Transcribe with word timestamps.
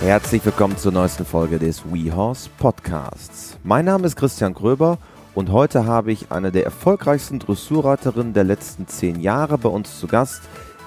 Herzlich 0.00 0.42
willkommen 0.46 0.78
zur 0.78 0.92
neuesten 0.92 1.26
Folge 1.26 1.58
des 1.58 1.84
WeHorse 1.84 2.48
Podcasts. 2.56 3.58
Mein 3.62 3.84
Name 3.84 4.06
ist 4.06 4.16
Christian 4.16 4.54
Gröber 4.54 4.96
und 5.34 5.52
heute 5.52 5.84
habe 5.84 6.10
ich 6.10 6.32
eine 6.32 6.50
der 6.50 6.64
erfolgreichsten 6.64 7.38
Dressurreiterinnen 7.38 8.32
der 8.32 8.44
letzten 8.44 8.88
zehn 8.88 9.20
Jahre 9.20 9.58
bei 9.58 9.68
uns 9.68 10.00
zu 10.00 10.06
Gast. 10.06 10.40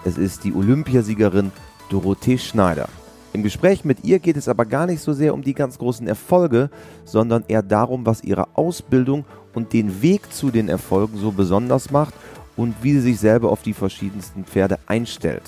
Es 0.03 0.17
ist 0.17 0.43
die 0.43 0.51
Olympiasiegerin 0.51 1.51
Dorothee 1.89 2.39
Schneider. 2.39 2.89
Im 3.33 3.43
Gespräch 3.43 3.85
mit 3.85 4.03
ihr 4.03 4.17
geht 4.17 4.35
es 4.35 4.47
aber 4.47 4.65
gar 4.65 4.87
nicht 4.87 5.01
so 5.03 5.13
sehr 5.13 5.35
um 5.35 5.43
die 5.43 5.53
ganz 5.53 5.77
großen 5.77 6.07
Erfolge, 6.07 6.71
sondern 7.05 7.45
eher 7.47 7.61
darum, 7.61 8.07
was 8.07 8.23
ihre 8.23 8.47
Ausbildung 8.57 9.25
und 9.53 9.73
den 9.73 10.01
Weg 10.01 10.33
zu 10.33 10.49
den 10.49 10.69
Erfolgen 10.69 11.19
so 11.19 11.31
besonders 11.31 11.91
macht 11.91 12.15
und 12.55 12.73
wie 12.81 12.93
sie 12.93 13.01
sich 13.01 13.19
selber 13.19 13.51
auf 13.51 13.61
die 13.61 13.73
verschiedensten 13.73 14.43
Pferde 14.43 14.79
einstellt. 14.87 15.43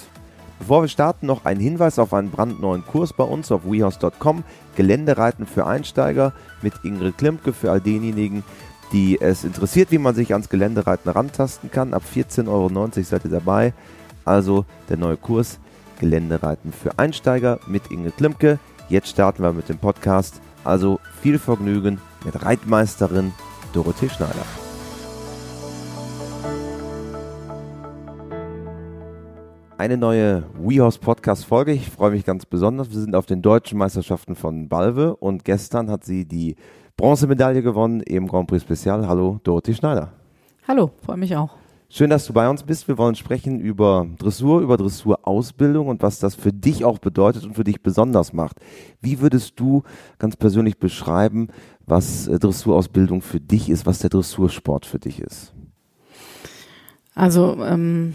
Bevor 0.66 0.82
wir 0.82 0.88
starten, 0.88 1.28
noch 1.28 1.46
ein 1.46 1.60
Hinweis 1.60 2.00
auf 2.00 2.12
einen 2.12 2.32
brandneuen 2.32 2.84
Kurs 2.84 3.14
bei 3.14 3.24
uns 3.24 3.52
auf 3.52 3.66
wehouse.com. 3.66 4.44
Geländereiten 4.76 5.46
für 5.46 5.68
Einsteiger 5.68 6.34
mit 6.64 6.74
Ingrid 6.82 7.20
Klimke 7.20 7.54
für 7.54 7.70
all 7.70 7.80
denjenigen, 7.80 8.44
die 8.92 9.22
es 9.22 9.44
interessiert, 9.44 9.92
wie 9.92 10.00
man 10.00 10.16
sich 10.16 10.34
ans 10.34 10.50
Geländereiten 10.50 11.12
rantasten 11.12 11.70
kann. 11.70 11.94
Ab 11.94 12.02
14,90 12.12 12.48
Euro 12.48 12.90
seid 13.04 13.26
ihr 13.26 13.30
dabei. 13.30 13.74
Also 14.26 14.66
der 14.90 14.98
neue 14.98 15.18
Kurs 15.18 15.60
Geländereiten 16.00 16.74
für 16.74 16.98
Einsteiger 16.98 17.60
mit 17.68 17.92
Ingrid 17.92 18.18
Klimke. 18.18 18.58
Jetzt 18.90 19.10
starten 19.10 19.44
wir 19.44 19.54
mit 19.54 19.70
dem 19.70 19.78
Podcast. 19.78 20.42
Also 20.64 21.00
viel 21.22 21.38
Vergnügen 21.38 22.02
mit 22.26 22.44
Reitmeisterin 22.44 23.34
Dorothee 23.72 24.10
Schneider. 24.10 24.65
Eine 29.78 29.98
neue 29.98 30.44
WeHorse 30.58 31.00
Podcast 31.00 31.46
Folge. 31.46 31.74
Ich 31.74 31.90
freue 31.90 32.12
mich 32.12 32.24
ganz 32.24 32.46
besonders. 32.46 32.92
Wir 32.92 33.00
sind 33.02 33.14
auf 33.14 33.26
den 33.26 33.42
deutschen 33.42 33.78
Meisterschaften 33.78 34.38
von 34.38 34.70
Balve 34.70 35.18
und 35.18 35.44
gestern 35.44 35.92
hat 35.92 36.06
sie 36.06 36.26
die 36.26 36.56
Bronzemedaille 36.96 37.62
gewonnen 37.62 38.00
im 38.00 38.26
Grand 38.28 38.48
Prix 38.48 38.64
Spezial. 38.64 39.06
Hallo, 39.06 39.42
Dorothee 39.44 39.74
Schneider. 39.74 40.14
Hallo, 40.66 40.92
freue 41.04 41.18
mich 41.18 41.36
auch. 41.36 41.58
Schön, 41.90 42.10
dass 42.10 42.26
du 42.26 42.32
bei 42.32 42.50
uns 42.50 42.64
bist. 42.64 42.88
Wir 42.88 42.98
wollen 42.98 43.16
sprechen 43.16 43.60
über 43.60 44.08
Dressur, 44.18 44.62
über 44.62 44.78
Dressurausbildung 44.78 45.88
und 45.88 46.02
was 46.02 46.20
das 46.20 46.36
für 46.36 46.54
dich 46.54 46.86
auch 46.86 47.00
bedeutet 47.00 47.44
und 47.44 47.56
für 47.56 47.66
dich 47.66 47.84
besonders 47.84 48.32
macht. 48.32 48.62
Wie 49.02 49.20
würdest 49.20 49.60
du 49.60 49.84
ganz 50.20 50.38
persönlich 50.38 50.80
beschreiben, 50.80 51.50
was 51.86 52.28
äh, 52.28 52.40
Dressurausbildung 52.40 53.22
für 53.22 53.42
dich 53.42 53.70
ist, 53.70 53.86
was 53.86 54.00
der 54.00 54.10
Dressursport 54.10 54.86
für 54.86 55.00
dich 55.00 55.20
ist? 55.20 55.54
Also 57.14 57.58
ähm, 57.62 58.14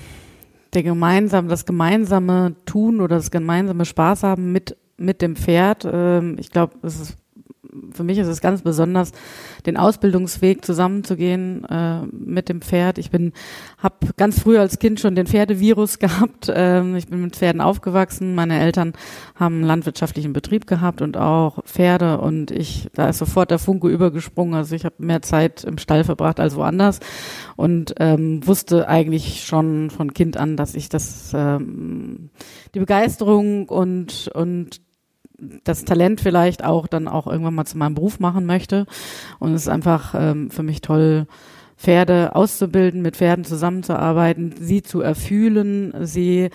der 0.75 0.83
gemeinsame, 0.83 1.49
das 1.49 1.65
gemeinsame 1.67 2.55
Tun 2.65 3.01
oder 3.01 3.17
das 3.17 3.31
gemeinsame 3.31 3.85
Spaß 3.85 4.23
haben 4.23 4.53
mit 4.53 4.77
mit 5.01 5.23
dem 5.23 5.35
Pferd. 5.35 5.89
Ähm, 5.91 6.37
ich 6.39 6.51
glaube, 6.51 6.75
es 6.83 7.01
ist 7.01 7.17
für 7.93 8.05
mich 8.05 8.19
ist 8.19 8.27
es 8.27 8.41
ganz 8.41 8.63
besonders, 8.63 9.13
den 9.67 9.77
Ausbildungsweg 9.77 10.65
zusammenzugehen 10.65 11.65
äh, 11.65 12.03
mit 12.13 12.49
dem 12.49 12.61
Pferd. 12.61 12.99
Ich 12.99 13.11
bin, 13.11 13.33
habe 13.79 13.95
ganz 14.17 14.41
früh 14.41 14.59
als 14.59 14.79
Kind 14.79 15.01
schon 15.01 15.15
den 15.15 15.27
Pferdevirus 15.27 15.99
gehabt. 16.01 16.51
Ähm, 16.53 16.97
ich 16.97 17.09
bin 17.09 17.23
mit 17.23 17.37
Pferden 17.37 17.61
aufgewachsen. 17.61 18.35
Meine 18.35 18.61
Eltern 18.61 18.93
haben 19.35 19.57
einen 19.57 19.65
landwirtschaftlichen 19.65 20.33
Betrieb 20.33 20.67
gehabt 20.67 21.03
und 21.03 21.17
auch 21.17 21.65
Pferde. 21.65 22.21
Und 22.21 22.51
ich, 22.51 22.89
da 22.95 23.09
ist 23.09 23.19
sofort 23.19 23.51
der 23.51 23.59
Funke 23.59 23.89
übergesprungen. 23.89 24.55
Also 24.55 24.75
ich 24.75 24.85
habe 24.85 24.97
mehr 24.99 25.23
Zeit 25.23 25.65
im 25.65 25.79
Stall 25.79 26.05
verbracht 26.05 26.41
als 26.41 26.57
woanders 26.57 27.01
und 27.57 27.95
ähm, 27.99 28.47
wusste 28.47 28.89
eigentlich 28.89 29.45
schon 29.45 29.91
von 29.91 30.15
Kind 30.15 30.37
an, 30.37 30.57
dass 30.57 30.75
ich 30.75 30.89
das 30.89 31.33
ähm, 31.35 32.31
die 32.75 32.81
Begeisterung 32.81 33.69
und 33.69 34.31
und 34.35 34.81
das 35.65 35.85
Talent 35.85 36.21
vielleicht 36.21 36.65
auch 36.65 36.87
dann 36.87 37.09
auch 37.09 37.27
irgendwann 37.27 37.55
mal 37.55 37.65
zu 37.65 37.79
meinem 37.79 37.95
Beruf 37.95 38.21
machen 38.21 38.47
möchte. 38.47 38.87
Und 39.39 39.55
es 39.55 39.63
ist 39.63 39.69
einfach 39.69 40.15
ähm, 40.17 40.51
für 40.51 40.63
mich 40.63 40.81
toll, 40.81 41.27
Pferde 41.81 42.37
auszubilden, 42.37 43.01
mit 43.01 43.17
Pferden 43.17 43.47
zusammenzuarbeiten, 43.47 44.55
sie 44.61 44.83
zu 44.83 45.01
erfühlen, 45.01 45.95
sie 46.03 46.51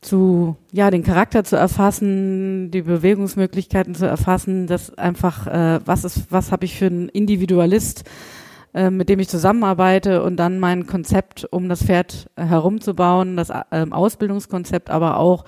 zu, 0.00 0.56
ja, 0.70 0.90
den 0.90 1.02
Charakter 1.02 1.42
zu 1.42 1.56
erfassen, 1.56 2.70
die 2.70 2.82
Bewegungsmöglichkeiten 2.82 3.96
zu 3.96 4.06
erfassen, 4.06 4.68
das 4.68 4.96
einfach, 4.96 5.48
äh, 5.48 5.80
was 5.84 6.04
ist, 6.04 6.30
was 6.30 6.52
habe 6.52 6.64
ich 6.64 6.78
für 6.78 6.86
einen 6.86 7.08
Individualist, 7.08 8.04
äh, 8.72 8.90
mit 8.90 9.08
dem 9.08 9.18
ich 9.18 9.28
zusammenarbeite 9.28 10.22
und 10.22 10.36
dann 10.36 10.60
mein 10.60 10.86
Konzept, 10.86 11.48
um 11.50 11.68
das 11.68 11.82
Pferd 11.82 12.30
herumzubauen, 12.36 13.36
das 13.36 13.50
äh, 13.50 13.86
Ausbildungskonzept, 13.90 14.88
aber 14.88 15.18
auch 15.18 15.44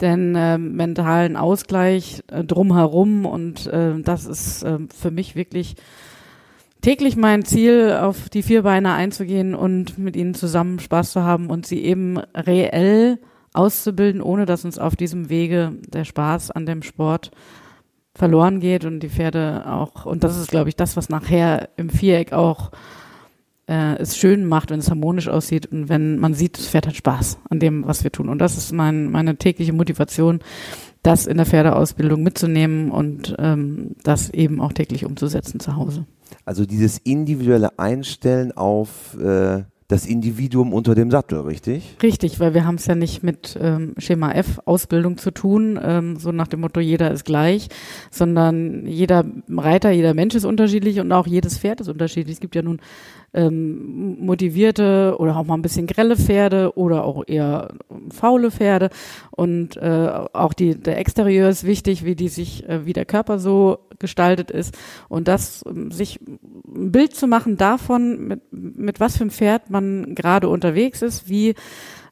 den 0.00 0.34
äh, 0.34 0.58
mentalen 0.58 1.36
Ausgleich 1.36 2.22
äh, 2.30 2.44
drumherum 2.44 3.26
und 3.26 3.66
äh, 3.66 4.00
das 4.00 4.26
ist 4.26 4.62
äh, 4.62 4.78
für 4.96 5.10
mich 5.10 5.34
wirklich 5.34 5.76
täglich 6.80 7.16
mein 7.16 7.44
Ziel, 7.44 7.98
auf 8.00 8.28
die 8.28 8.42
vier 8.42 8.62
Beine 8.62 8.92
einzugehen 8.92 9.54
und 9.54 9.98
mit 9.98 10.16
ihnen 10.16 10.34
zusammen 10.34 10.78
Spaß 10.78 11.12
zu 11.12 11.22
haben 11.22 11.50
und 11.50 11.66
sie 11.66 11.82
eben 11.82 12.18
reell 12.34 13.18
auszubilden, 13.52 14.22
ohne 14.22 14.46
dass 14.46 14.64
uns 14.64 14.78
auf 14.78 14.94
diesem 14.94 15.30
Wege 15.30 15.72
der 15.88 16.04
Spaß 16.04 16.50
an 16.52 16.66
dem 16.66 16.82
Sport 16.82 17.32
verloren 18.14 18.60
geht 18.60 18.84
und 18.84 19.00
die 19.00 19.08
Pferde 19.08 19.64
auch, 19.66 20.06
und 20.06 20.24
das 20.24 20.38
ist, 20.38 20.50
glaube 20.50 20.68
ich, 20.68 20.76
das, 20.76 20.96
was 20.96 21.08
nachher 21.08 21.70
im 21.76 21.88
Viereck 21.88 22.32
auch 22.32 22.70
äh, 23.68 23.96
es 23.98 24.16
schön 24.16 24.46
macht, 24.46 24.70
wenn 24.70 24.80
es 24.80 24.90
harmonisch 24.90 25.28
aussieht 25.28 25.66
und 25.66 25.88
wenn 25.88 26.18
man 26.18 26.34
sieht, 26.34 26.58
das 26.58 26.68
Pferd 26.68 26.86
hat 26.86 26.96
Spaß 26.96 27.38
an 27.50 27.60
dem, 27.60 27.86
was 27.86 28.02
wir 28.02 28.10
tun. 28.10 28.28
Und 28.28 28.38
das 28.38 28.56
ist 28.56 28.72
mein, 28.72 29.10
meine 29.10 29.36
tägliche 29.36 29.72
Motivation, 29.72 30.40
das 31.02 31.26
in 31.26 31.36
der 31.36 31.46
Pferdeausbildung 31.46 32.22
mitzunehmen 32.22 32.90
und 32.90 33.36
ähm, 33.38 33.96
das 34.02 34.30
eben 34.30 34.60
auch 34.60 34.72
täglich 34.72 35.04
umzusetzen 35.04 35.60
zu 35.60 35.76
Hause. 35.76 36.06
Also 36.44 36.66
dieses 36.66 36.98
individuelle 36.98 37.78
Einstellen 37.78 38.56
auf 38.56 39.16
äh, 39.20 39.62
das 39.88 40.04
Individuum 40.04 40.74
unter 40.74 40.94
dem 40.94 41.10
Sattel, 41.10 41.40
richtig? 41.40 41.96
Richtig, 42.02 42.38
weil 42.40 42.52
wir 42.52 42.66
haben 42.66 42.74
es 42.74 42.86
ja 42.86 42.94
nicht 42.94 43.22
mit 43.22 43.58
ähm, 43.58 43.94
Schema 43.96 44.32
F 44.32 44.60
Ausbildung 44.66 45.16
zu 45.16 45.30
tun, 45.30 45.80
ähm, 45.82 46.16
so 46.16 46.30
nach 46.30 46.46
dem 46.46 46.60
Motto 46.60 46.78
jeder 46.78 47.10
ist 47.10 47.24
gleich, 47.24 47.68
sondern 48.10 48.86
jeder 48.86 49.24
Reiter, 49.48 49.90
jeder 49.90 50.12
Mensch 50.12 50.34
ist 50.34 50.44
unterschiedlich 50.44 51.00
und 51.00 51.10
auch 51.10 51.26
jedes 51.26 51.56
Pferd 51.56 51.80
ist 51.80 51.88
unterschiedlich. 51.88 52.34
Es 52.34 52.40
gibt 52.40 52.54
ja 52.54 52.60
nun 52.60 52.80
ähm, 53.34 54.24
motivierte 54.24 55.16
oder 55.18 55.36
auch 55.36 55.44
mal 55.44 55.54
ein 55.54 55.62
bisschen 55.62 55.86
grelle 55.86 56.16
Pferde 56.16 56.76
oder 56.76 57.04
auch 57.04 57.24
eher 57.26 57.68
faule 58.10 58.50
Pferde. 58.50 58.90
Und 59.30 59.76
äh, 59.76 60.10
auch 60.32 60.52
die, 60.52 60.74
der 60.76 60.98
Exterieur 60.98 61.48
ist 61.48 61.64
wichtig, 61.64 62.04
wie 62.04 62.14
die 62.14 62.28
sich, 62.28 62.68
äh, 62.68 62.86
wie 62.86 62.92
der 62.92 63.04
Körper 63.04 63.38
so 63.38 63.78
gestaltet 63.98 64.50
ist. 64.50 64.76
Und 65.08 65.28
das, 65.28 65.64
ähm, 65.68 65.90
sich 65.90 66.20
ein 66.20 66.92
Bild 66.92 67.14
zu 67.14 67.26
machen 67.26 67.56
davon, 67.56 68.28
mit, 68.28 68.40
mit 68.50 69.00
was 69.00 69.16
für 69.16 69.22
einem 69.22 69.30
Pferd 69.30 69.70
man 69.70 70.14
gerade 70.14 70.48
unterwegs 70.48 71.02
ist, 71.02 71.28
wie 71.28 71.54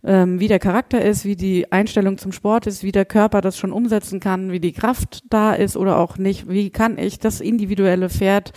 ähm, 0.05 0.39
wie 0.39 0.49
der 0.49 0.61
Charakter 0.61 1.03
ist, 1.03 1.25
wie 1.25 1.35
die 1.35 1.73
Einstellung 1.73 2.17
zum 2.17 2.31
Sport 2.31 2.67
ist, 2.69 2.85
wie 2.85 2.93
der 2.93 3.05
Körper 3.05 3.41
das 3.41 3.59
schon 3.59 3.73
umsetzen 3.73 4.21
kann, 4.21 4.53
wie 4.53 4.61
die 4.61 4.73
Kraft 4.73 5.25
da 5.31 5.53
ist 5.53 5.77
oder 5.77 5.99
auch 5.99 6.17
nicht. 6.17 6.49
Wie 6.49 6.71
kann 6.71 6.97
ich 6.97 7.19
das 7.19 7.41
individuelle 7.41 8.09
Pferd 8.09 8.53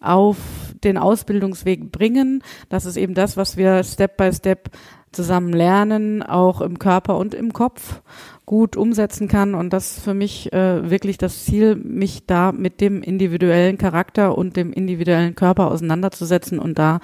auf 0.00 0.36
den 0.82 0.96
Ausbildungsweg 0.98 1.92
bringen. 1.92 2.42
Das 2.68 2.86
ist 2.86 2.96
eben 2.96 3.14
das, 3.14 3.36
was 3.36 3.56
wir 3.56 3.84
Step 3.84 4.16
by 4.16 4.32
Step 4.32 4.70
zusammen 5.12 5.52
lernen, 5.52 6.22
auch 6.22 6.60
im 6.60 6.78
Körper 6.78 7.16
und 7.16 7.34
im 7.34 7.52
Kopf 7.52 8.00
gut 8.46 8.76
umsetzen 8.76 9.28
kann. 9.28 9.54
Und 9.54 9.72
das 9.72 9.98
ist 9.98 10.04
für 10.04 10.14
mich 10.14 10.52
äh, 10.52 10.88
wirklich 10.88 11.18
das 11.18 11.44
Ziel, 11.44 11.76
mich 11.76 12.26
da 12.26 12.52
mit 12.52 12.80
dem 12.80 13.02
individuellen 13.02 13.76
Charakter 13.76 14.36
und 14.36 14.56
dem 14.56 14.72
individuellen 14.72 15.34
Körper 15.34 15.70
auseinanderzusetzen 15.70 16.58
und 16.58 16.78
da 16.78 17.00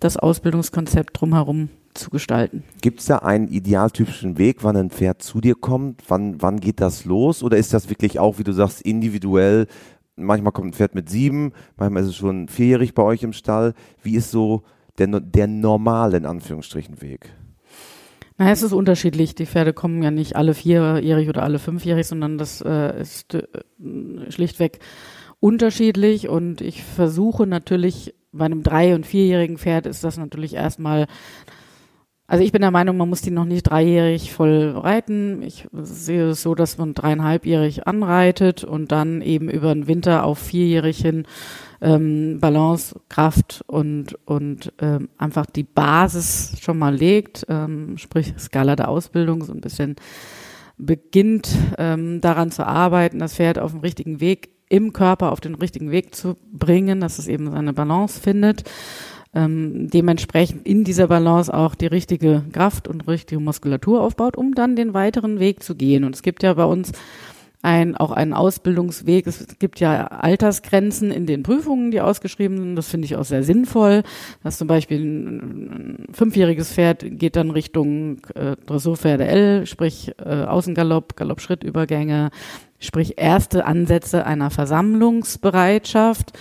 das 0.00 0.16
Ausbildungskonzept 0.16 1.20
drumherum 1.20 1.70
zu 1.94 2.10
gestalten. 2.10 2.62
Gibt 2.82 3.00
es 3.00 3.06
da 3.06 3.18
einen 3.18 3.48
idealtypischen 3.48 4.36
Weg, 4.38 4.62
wann 4.62 4.76
ein 4.76 4.90
Pferd 4.90 5.22
zu 5.22 5.40
dir 5.40 5.54
kommt? 5.54 6.02
Wann, 6.08 6.40
wann 6.42 6.60
geht 6.60 6.80
das 6.80 7.04
los? 7.06 7.42
Oder 7.42 7.56
ist 7.56 7.72
das 7.72 7.88
wirklich 7.88 8.18
auch, 8.18 8.38
wie 8.38 8.44
du 8.44 8.52
sagst, 8.52 8.82
individuell 8.82 9.66
manchmal 10.16 10.52
kommt 10.52 10.68
ein 10.68 10.72
Pferd 10.72 10.94
mit 10.94 11.08
sieben, 11.08 11.52
manchmal 11.76 12.02
ist 12.02 12.10
es 12.10 12.16
schon 12.16 12.48
vierjährig 12.48 12.94
bei 12.94 13.02
euch 13.02 13.22
im 13.22 13.32
Stall. 13.32 13.74
Wie 14.02 14.16
ist 14.16 14.30
so 14.30 14.62
der, 14.98 15.06
der 15.20 15.46
normale, 15.46 16.16
in 16.16 16.26
Anführungsstrichen, 16.26 17.00
Weg? 17.02 17.30
Na, 18.38 18.50
es 18.50 18.62
ist 18.62 18.72
unterschiedlich. 18.72 19.34
Die 19.34 19.46
Pferde 19.46 19.72
kommen 19.72 20.02
ja 20.02 20.10
nicht 20.10 20.36
alle 20.36 20.54
vierjährig 20.54 21.28
oder 21.28 21.42
alle 21.42 21.58
fünfjährig, 21.58 22.06
sondern 22.06 22.36
das 22.36 22.60
äh, 22.60 23.00
ist 23.00 23.34
äh, 23.34 23.44
schlichtweg 24.28 24.80
unterschiedlich. 25.40 26.28
Und 26.28 26.60
ich 26.60 26.82
versuche 26.82 27.46
natürlich, 27.46 28.14
bei 28.32 28.44
einem 28.44 28.62
drei- 28.62 28.94
und 28.94 29.06
vierjährigen 29.06 29.56
Pferd 29.56 29.86
ist 29.86 30.04
das 30.04 30.18
natürlich 30.18 30.54
erstmal 30.54 31.06
also 32.28 32.42
ich 32.42 32.50
bin 32.50 32.62
der 32.62 32.70
Meinung, 32.72 32.96
man 32.96 33.08
muss 33.08 33.22
die 33.22 33.30
noch 33.30 33.44
nicht 33.44 33.64
dreijährig 33.64 34.32
voll 34.32 34.74
reiten. 34.76 35.42
Ich 35.42 35.66
sehe 35.72 36.30
es 36.30 36.42
so, 36.42 36.54
dass 36.54 36.76
man 36.76 36.92
dreieinhalbjährig 36.92 37.86
anreitet 37.86 38.64
und 38.64 38.90
dann 38.90 39.22
eben 39.22 39.48
über 39.48 39.72
den 39.72 39.86
Winter 39.86 40.24
auf 40.24 40.38
vierjährig 40.38 40.98
hin 40.98 41.26
ähm, 41.80 42.40
Balance, 42.40 42.98
Kraft 43.08 43.62
und, 43.66 44.18
und 44.24 44.72
ähm, 44.80 45.08
einfach 45.18 45.46
die 45.46 45.62
Basis 45.62 46.56
schon 46.60 46.78
mal 46.78 46.94
legt, 46.94 47.46
ähm, 47.48 47.96
sprich 47.96 48.34
Skala 48.38 48.74
der 48.74 48.88
Ausbildung, 48.88 49.44
so 49.44 49.52
ein 49.52 49.60
bisschen 49.60 49.96
beginnt 50.78 51.48
ähm, 51.78 52.20
daran 52.20 52.50
zu 52.50 52.66
arbeiten, 52.66 53.18
das 53.18 53.34
Pferd 53.34 53.58
auf 53.58 53.70
dem 53.70 53.80
richtigen 53.80 54.20
Weg 54.20 54.50
im 54.68 54.92
Körper 54.92 55.32
auf 55.32 55.40
den 55.40 55.54
richtigen 55.54 55.90
Weg 55.90 56.14
zu 56.14 56.36
bringen, 56.52 57.00
dass 57.00 57.18
es 57.18 57.28
eben 57.28 57.50
seine 57.50 57.72
Balance 57.72 58.20
findet. 58.20 58.64
Ähm, 59.36 59.90
dementsprechend 59.90 60.66
in 60.66 60.82
dieser 60.82 61.08
Balance 61.08 61.52
auch 61.52 61.74
die 61.74 61.86
richtige 61.86 62.42
Kraft 62.52 62.88
und 62.88 63.06
richtige 63.06 63.38
Muskulatur 63.38 64.00
aufbaut, 64.00 64.34
um 64.34 64.54
dann 64.54 64.76
den 64.76 64.94
weiteren 64.94 65.38
Weg 65.38 65.62
zu 65.62 65.74
gehen. 65.74 66.04
Und 66.04 66.14
es 66.14 66.22
gibt 66.22 66.42
ja 66.42 66.54
bei 66.54 66.64
uns 66.64 66.92
ein, 67.60 67.96
auch 67.96 68.12
einen 68.12 68.32
Ausbildungsweg. 68.32 69.26
Es 69.26 69.58
gibt 69.58 69.78
ja 69.78 70.06
Altersgrenzen 70.06 71.10
in 71.10 71.26
den 71.26 71.42
Prüfungen, 71.42 71.90
die 71.90 72.00
ausgeschrieben 72.00 72.56
sind. 72.56 72.76
Das 72.76 72.88
finde 72.88 73.04
ich 73.04 73.16
auch 73.16 73.24
sehr 73.24 73.42
sinnvoll. 73.42 74.04
Dass 74.42 74.56
zum 74.56 74.68
Beispiel 74.68 75.00
ein, 75.00 76.06
fünfjähriges 76.12 76.72
Pferd 76.72 77.04
geht 77.06 77.36
dann 77.36 77.50
Richtung 77.50 78.22
äh, 78.34 78.56
Dressurpferde 78.64 79.26
L, 79.26 79.66
sprich 79.66 80.12
äh, 80.24 80.44
Außengalopp, 80.44 81.16
Galopp-Schrittübergänge, 81.16 82.30
sprich 82.78 83.18
erste 83.18 83.66
Ansätze 83.66 84.24
einer 84.24 84.50
Versammlungsbereitschaft. 84.50 86.32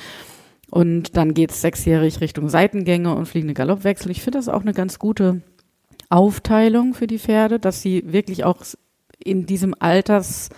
Und 0.71 1.15
dann 1.15 1.33
geht 1.33 1.51
es 1.51 1.61
sechsjährig 1.61 2.21
Richtung 2.21 2.49
Seitengänge 2.49 3.15
und 3.15 3.27
fliegende 3.27 3.53
Galoppwechsel. 3.53 4.11
Ich 4.11 4.21
finde 4.21 4.39
das 4.39 4.49
auch 4.49 4.61
eine 4.61 4.73
ganz 4.73 4.99
gute 4.99 5.41
Aufteilung 6.09 6.93
für 6.93 7.07
die 7.07 7.19
Pferde, 7.19 7.59
dass 7.59 7.81
sie 7.81 8.03
wirklich 8.11 8.43
auch 8.43 8.57
in 9.19 9.45
diesem 9.45 9.75
Alters 9.77 10.49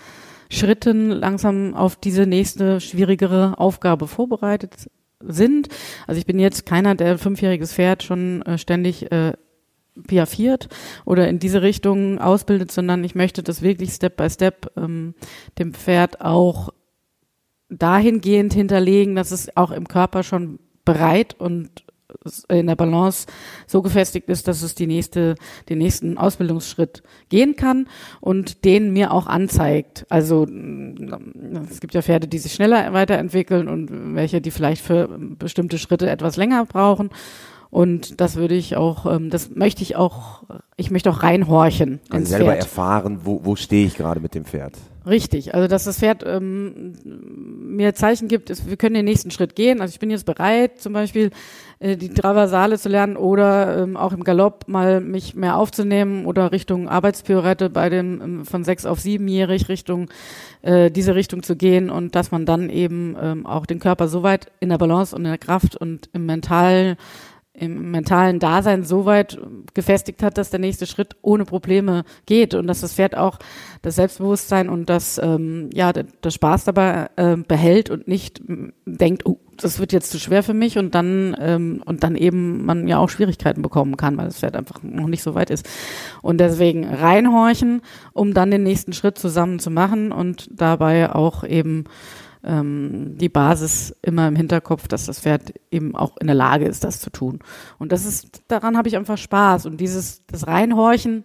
Schritten 0.50 1.10
langsam 1.12 1.74
auf 1.74 1.98
diese 1.98 2.26
nächste 2.26 2.80
schwierigere 2.80 3.60
Aufgabe 3.60 4.08
vorbereitet 4.08 4.90
sind. 5.20 5.68
Also 6.06 6.20
ich 6.20 6.26
bin 6.26 6.40
jetzt 6.40 6.66
keiner, 6.66 6.96
der 6.96 7.18
fünfjähriges 7.18 7.74
Pferd 7.74 8.04
schon 8.04 8.42
äh, 8.44 8.58
ständig 8.58 9.12
äh, 9.12 9.34
piafiert 10.08 10.70
oder 11.06 11.28
in 11.28 11.40
diese 11.40 11.62
Richtung 11.62 12.20
ausbildet, 12.20 12.72
sondern 12.72 13.04
ich 13.04 13.16
möchte 13.16 13.44
das 13.44 13.62
wirklich 13.62 13.92
Step 13.92 14.16
by 14.16 14.30
Step 14.30 14.72
ähm, 14.78 15.16
dem 15.58 15.74
Pferd 15.74 16.22
auch 16.22 16.70
dahingehend 17.70 18.54
hinterlegen, 18.54 19.16
dass 19.16 19.32
es 19.32 19.56
auch 19.58 19.72
im 19.72 19.88
Körper 19.88 20.24
schon 20.24 20.60
bereit 20.86 21.36
und 21.38 21.84
in 22.48 22.68
der 22.68 22.76
Balance 22.76 23.28
so 23.66 23.82
gefestigt 23.82 24.30
ist, 24.30 24.48
dass 24.48 24.62
es 24.62 24.76
die 24.76 24.88
nächste, 24.88 25.36
den 25.70 25.78
nächsten 25.78 26.18
Ausbildungsschritt 26.18 27.04
gehen 27.30 27.56
kann 27.56 27.88
und 28.22 28.64
den 28.66 28.94
mir 28.94 29.12
auch 29.12 29.28
anzeigt. 29.28 30.06
Also 30.10 30.46
mm, 30.48 31.66
es 31.70 31.80
gibt 31.80 31.94
ja 31.94 32.02
Pferde, 32.02 32.28
die 32.28 32.40
sich 32.40 32.54
schneller 32.54 32.94
weiterentwickeln 32.94 33.68
und 33.68 34.16
welche, 34.16 34.42
die 34.42 34.52
vielleicht 34.52 34.82
für 34.82 35.08
bestimmte 35.08 35.78
Schritte 35.78 36.10
etwas 36.10 36.38
länger 36.38 36.66
brauchen. 36.66 37.10
Und 37.70 38.22
das 38.22 38.38
würde 38.38 38.56
ich 38.56 38.78
auch, 38.78 39.06
ähm, 39.06 39.30
das 39.30 39.52
möchte 39.56 39.84
ich 39.84 39.98
auch, 39.98 40.44
ich 40.78 40.90
möchte 40.90 41.10
auch 41.10 41.24
reinhorchen. 41.24 42.00
Also 42.10 42.26
selber 42.26 42.52
Pferd. 42.52 42.60
erfahren, 42.60 43.20
wo, 43.24 43.42
wo 43.44 43.56
stehe 43.58 43.86
ich 43.86 43.96
gerade 43.96 44.22
mit 44.22 44.36
dem 44.36 44.46
Pferd. 44.46 44.74
Richtig, 45.08 45.54
also 45.54 45.70
dass 45.70 45.86
das 45.86 46.00
Pferd 46.00 46.24
ähm, 46.26 46.94
mir 47.06 47.96
Zeichen 47.96 48.28
gibt, 48.28 48.50
ist, 48.50 48.70
wir 48.70 48.76
können 48.76 48.96
den 48.96 49.06
nächsten 49.06 49.32
Schritt 49.32 49.56
gehen. 49.56 49.80
Also 49.80 49.94
ich 49.94 50.00
bin 50.00 50.10
jetzt 50.10 50.26
bereit, 50.26 50.82
zum 50.82 50.92
Beispiel 50.92 51.30
äh, 51.80 51.96
die 51.96 52.10
Traversale 52.10 52.78
zu 52.78 52.90
lernen 52.90 53.16
oder 53.16 53.84
ähm, 53.84 53.96
auch 53.96 54.12
im 54.12 54.26
Galopp 54.26 54.68
mal 54.68 55.00
mich 55.00 55.34
mehr 55.34 55.56
aufzunehmen 55.56 56.26
oder 56.26 56.52
Richtung 56.52 56.90
Arbeitspiorette 56.90 57.70
bei 57.70 57.88
dem 57.88 58.22
ähm, 58.22 58.46
von 58.46 58.66
sechs 58.66 58.86
auf 58.86 59.00
siebenjährig 59.00 59.70
Richtung 59.70 60.10
äh, 60.62 60.92
diese 60.92 61.16
Richtung 61.16 61.42
zu 61.42 61.56
gehen 61.56 61.90
und 61.90 62.14
dass 62.14 62.32
man 62.32 62.46
dann 62.46 62.70
eben 62.70 63.16
ähm, 63.22 63.46
auch 63.46 63.66
den 63.66 63.80
Körper 63.80 64.10
so 64.10 64.24
weit 64.24 64.52
in 64.60 64.70
der 64.70 64.78
Balance 64.78 65.16
und 65.16 65.24
in 65.24 65.32
der 65.32 65.38
Kraft 65.38 65.78
und 65.78 66.10
im 66.12 66.26
mentalen 66.26 66.98
im 67.54 67.90
mentalen 67.90 68.40
Dasein 68.40 68.84
so 68.84 69.06
weit 69.06 69.40
gefestigt 69.78 70.24
hat, 70.24 70.38
dass 70.38 70.50
der 70.50 70.60
nächste 70.60 70.88
Schritt 70.88 71.16
ohne 71.22 71.46
Probleme 71.46 72.04
geht. 72.26 72.56
Und 72.56 72.68
dass 72.68 72.82
das 72.82 72.94
Pferd 72.94 73.16
auch 73.16 73.38
das 73.84 73.96
Selbstbewusstsein 73.96 74.70
und 74.70 74.90
das 74.90 75.22
ähm, 75.24 75.70
ja 75.72 75.94
das 75.94 76.34
Spaß 76.34 76.66
dabei 76.66 77.10
äh, 77.16 77.38
behält 77.38 77.90
und 77.92 78.08
nicht 78.08 78.42
denkt, 78.86 79.26
oh, 79.26 79.40
das 79.56 79.80
wird 79.80 79.94
jetzt 79.94 80.12
zu 80.12 80.20
schwer 80.20 80.42
für 80.42 80.56
mich. 80.56 80.80
Und 80.80 80.96
dann 80.96 81.38
ähm, 81.40 81.84
und 81.86 82.04
dann 82.04 82.16
eben 82.16 82.66
man 82.66 82.88
ja 82.88 82.98
auch 82.98 83.10
Schwierigkeiten 83.10 83.62
bekommen 83.62 83.96
kann, 83.98 84.18
weil 84.18 84.26
das 84.26 84.40
Pferd 84.40 84.56
einfach 84.56 84.82
noch 84.82 85.08
nicht 85.08 85.22
so 85.22 85.36
weit 85.36 85.52
ist. 85.52 85.70
Und 86.24 86.40
deswegen 86.40 86.84
reinhorchen, 86.84 87.82
um 88.14 88.34
dann 88.34 88.50
den 88.50 88.64
nächsten 88.64 88.94
Schritt 88.94 89.20
zusammen 89.20 89.60
zu 89.60 89.70
machen 89.70 90.12
und 90.12 90.50
dabei 90.52 91.14
auch 91.14 91.44
eben 91.44 91.86
ähm, 92.44 93.18
die 93.18 93.30
Basis 93.30 93.96
immer 94.02 94.28
im 94.28 94.36
Hinterkopf, 94.36 94.88
dass 94.88 95.06
das 95.06 95.20
Pferd 95.20 95.54
eben 95.72 95.96
auch 95.96 96.18
in 96.18 96.28
der 96.28 96.36
Lage 96.36 96.66
ist, 96.66 96.84
das 96.84 97.00
zu 97.00 97.10
tun. 97.10 97.40
Und 97.78 97.92
das 97.92 98.06
ist, 98.06 98.44
daran 98.48 98.78
habe 98.78 98.88
ich 98.88 98.98
einfach 98.98 99.18
Spaß. 99.18 99.66
Und 99.66 99.80
dieses, 99.80 100.26
das 100.28 100.48
Reinhorchen 100.48 101.24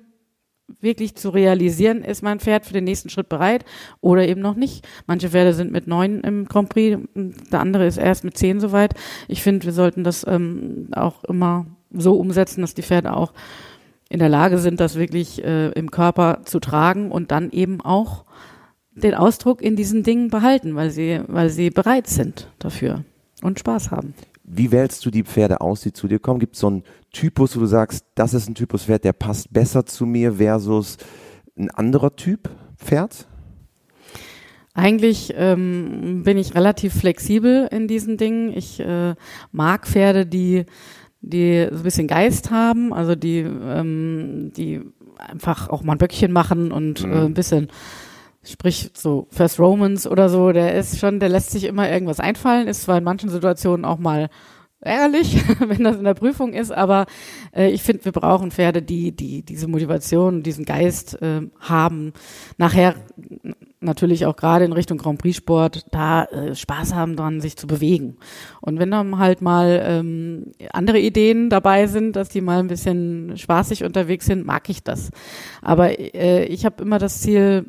wirklich 0.81 1.15
zu 1.17 1.31
realisieren, 1.31 2.03
ist 2.03 2.23
mein 2.23 2.41
Pferd 2.41 2.65
für 2.65 2.73
den 2.73 2.85
nächsten 2.85 3.11
Schritt 3.11 3.29
bereit 3.29 3.65
oder 4.01 4.27
eben 4.27 4.41
noch 4.41 4.55
nicht. 4.55 4.87
Manche 5.07 5.31
Pferde 5.31 5.53
sind 5.55 5.73
mit 5.73 5.87
neun 5.87 6.21
im 6.21 6.47
Grand 6.47 6.69
Prix, 6.69 6.99
der 7.15 7.61
andere 7.61 7.87
ist 7.87 7.99
erst 7.99 8.25
mit 8.25 8.37
zehn 8.37 8.61
soweit. 8.61 8.95
Ich 9.29 9.43
finde, 9.43 9.67
wir 9.67 9.73
sollten 9.73 10.05
das 10.05 10.27
ähm, 10.27 10.89
auch 10.93 11.25
immer 11.25 11.67
so 11.91 12.15
umsetzen, 12.15 12.63
dass 12.63 12.75
die 12.75 12.83
Pferde 12.83 13.15
auch 13.15 13.33
in 14.09 14.19
der 14.19 14.29
Lage 14.29 14.59
sind, 14.59 14.81
das 14.81 14.97
wirklich 14.97 15.43
äh, 15.45 15.71
im 15.71 15.91
Körper 15.91 16.41
zu 16.45 16.61
tragen 16.61 17.11
und 17.11 17.31
dann 17.31 17.51
eben 17.51 17.81
auch 17.81 18.25
den 18.95 19.15
Ausdruck 19.15 19.63
in 19.63 19.77
diesen 19.77 20.03
Dingen 20.03 20.29
behalten, 20.29 20.75
weil 20.75 20.91
sie, 20.91 21.21
weil 21.27 21.49
sie 21.51 21.71
bereit 21.71 22.07
sind 22.07 22.49
dafür 22.59 23.05
und 23.43 23.59
Spaß 23.59 23.91
haben. 23.91 24.15
Wie 24.45 24.71
wählst 24.71 25.05
du 25.07 25.11
die 25.11 25.23
Pferde 25.23 25.61
aus, 25.61 25.83
die 25.83 25.93
zu 25.93 26.09
dir 26.09 26.19
kommen? 26.19 26.41
Gibt 26.41 26.55
es 26.55 26.61
so 26.61 26.67
einen 26.67 26.83
Typus, 27.13 27.57
wo 27.57 27.61
du 27.61 27.67
sagst, 27.67 28.05
das 28.15 28.35
ist 28.35 28.49
ein 28.49 28.55
Typus 28.55 28.85
Pferd, 28.85 29.05
der 29.05 29.13
passt 29.13 29.53
besser 29.53 29.87
zu 29.87 30.05
mir 30.05 30.35
versus 30.35 30.99
ein 31.57 31.71
anderer 31.71 32.17
Typ 32.17 32.51
Pferd? 32.77 33.29
Eigentlich 34.75 35.35
ähm, 35.37 36.23
bin 36.25 36.39
ich 36.39 36.55
relativ 36.55 36.95
flexibel 36.95 37.69
in 37.71 37.89
diesen 37.89 38.17
Dingen. 38.17 38.57
Ich 38.57 38.81
äh, 38.81 39.15
mag 39.53 39.87
Pferde, 39.87 40.27
die 40.27 40.65
die 41.25 41.69
so 41.71 41.77
ein 41.77 41.83
bisschen 41.85 42.09
Geist 42.09 42.51
haben, 42.51 42.93
also 42.93 43.15
die 43.15 43.39
ähm, 43.39 44.53
die 44.57 44.81
einfach 45.17 45.69
auch 45.69 45.83
mal 45.83 45.93
ein 45.93 45.99
Böckchen 45.99 46.33
machen 46.33 46.73
und 46.73 47.07
mhm. 47.07 47.13
äh, 47.13 47.25
ein 47.25 47.35
bisschen 47.35 47.69
sprich 48.45 48.91
so 48.95 49.27
First 49.31 49.59
Romans 49.59 50.07
oder 50.07 50.29
so, 50.29 50.53
der 50.53 50.75
ist 50.75 50.99
schon, 50.99 51.21
der 51.21 51.29
lässt 51.29 51.51
sich 51.51 51.65
immer 51.65 51.91
irgendwas 51.91 52.21
einfallen, 52.21 52.69
ist 52.69 52.83
zwar 52.83 52.99
in 52.99 53.05
manchen 53.05 53.29
Situationen 53.29 53.85
auch 53.85 53.99
mal 53.99 54.29
ärgerlich, 54.83 55.37
wenn 55.61 55.85
das 55.85 55.97
in 55.97 56.05
der 56.05 56.15
Prüfung 56.15 56.53
ist, 56.53 56.73
aber 56.73 57.07
äh, 57.55 57.71
ich 57.71 57.83
finde, 57.83 58.05
wir 58.05 58.13
brauchen 58.13 58.51
Pferde, 58.51 58.83
die, 58.83 59.13
die 59.13 59.43
diese 59.43 59.69
Motivation, 59.69 60.43
diesen 60.43 60.65
Geist 60.65 61.21
äh, 61.23 61.43
haben, 61.61 62.13
nachher 62.59 62.97
natürlich 63.83 64.27
auch 64.27 64.37
gerade 64.37 64.65
in 64.65 64.73
Richtung 64.73 64.99
Grand 64.99 65.21
Prix 65.21 65.37
Sport 65.37 65.87
da 65.91 66.25
äh, 66.25 66.55
Spaß 66.55 66.95
haben 66.95 67.17
dran, 67.17 67.41
sich 67.41 67.57
zu 67.57 67.67
bewegen. 67.67 68.17
Und 68.61 68.79
wenn 68.79 68.91
dann 68.91 69.19
halt 69.19 69.43
mal 69.43 69.83
ähm, 69.85 70.53
andere 70.73 70.99
Ideen 70.99 71.51
dabei 71.51 71.87
sind, 71.87 72.17
dass 72.17 72.29
die 72.29 72.41
mal 72.41 72.61
ein 72.61 72.69
bisschen 72.69 73.37
spaßig 73.37 73.85
unterwegs 73.85 74.27
sind, 74.27 74.47
mag 74.47 74.69
ich 74.69 74.83
das. 74.83 75.11
Aber 75.61 75.99
äh, 75.99 76.45
ich 76.45 76.65
habe 76.65 76.83
immer 76.83 76.99
das 76.99 77.21
Ziel, 77.21 77.67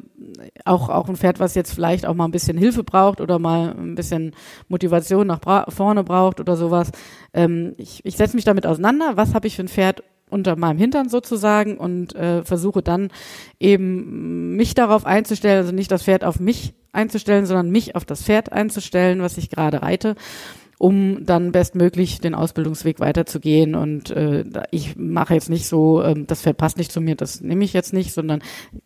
auch 0.66 0.90
auch 0.90 1.10
ein 1.10 1.16
Pferd, 1.16 1.40
was 1.40 1.56
jetzt 1.56 1.74
vielleicht 1.74 2.06
auch 2.06 2.13
mal 2.13 2.25
ein 2.25 2.32
bisschen 2.32 2.58
Hilfe 2.58 2.84
braucht 2.84 3.22
oder 3.22 3.40
mal 3.40 3.75
ein 3.78 3.96
bisschen 3.96 4.36
Motivation 4.68 5.28
nach 5.28 5.40
bra 5.40 5.66
vorne 5.70 6.04
braucht 6.04 6.40
oder 6.40 6.56
sowas. 6.56 6.92
Ähm, 7.34 7.74
ich 7.78 8.02
ich 8.06 8.18
setze 8.18 8.36
mich 8.36 8.46
damit 8.46 8.66
auseinander. 8.66 9.13
Was 9.16 9.34
habe 9.34 9.48
ich 9.48 9.56
für 9.56 9.63
ein 9.63 9.68
Pferd 9.68 10.04
unter 10.30 10.56
meinem 10.56 10.78
Hintern 10.80 11.10
sozusagen 11.10 11.78
und 11.78 12.16
äh, 12.16 12.44
versuche 12.44 12.82
dann 12.82 13.10
eben 13.60 14.56
mich 14.56 14.74
darauf 14.74 15.06
einzustellen, 15.06 15.58
also 15.58 15.72
nicht 15.72 15.92
das 15.92 16.04
Pferd 16.04 16.24
auf 16.24 16.40
mich 16.40 16.74
einzustellen, 16.92 17.46
sondern 17.46 17.70
mich 17.70 17.96
auf 17.96 18.06
das 18.06 18.24
Pferd 18.24 18.52
einzustellen, 18.52 19.22
was 19.22 19.38
ich 19.38 19.50
gerade 19.50 19.82
reite 19.82 20.16
um 20.84 21.25
dann 21.25 21.54
bestmöglich 21.54 22.20
den 22.20 22.36
Ausbildungsweg 22.36 23.00
weiterzugehen. 23.00 23.74
Und 23.74 24.12
äh, 24.12 24.44
ich 24.70 24.98
mache 24.98 25.34
jetzt 25.34 25.50
nicht 25.50 25.66
so, 25.66 26.02
äh, 26.02 26.13
das 26.28 26.42
Pferd 26.42 26.58
passt 26.58 26.78
nicht 26.78 26.92
zu 26.92 27.00
mir, 27.00 27.16
das 27.16 27.40
nehme 27.40 27.63
ich 27.63 27.72
jetzt 27.72 27.94
nicht, 27.94 28.12
sondern 28.12 28.42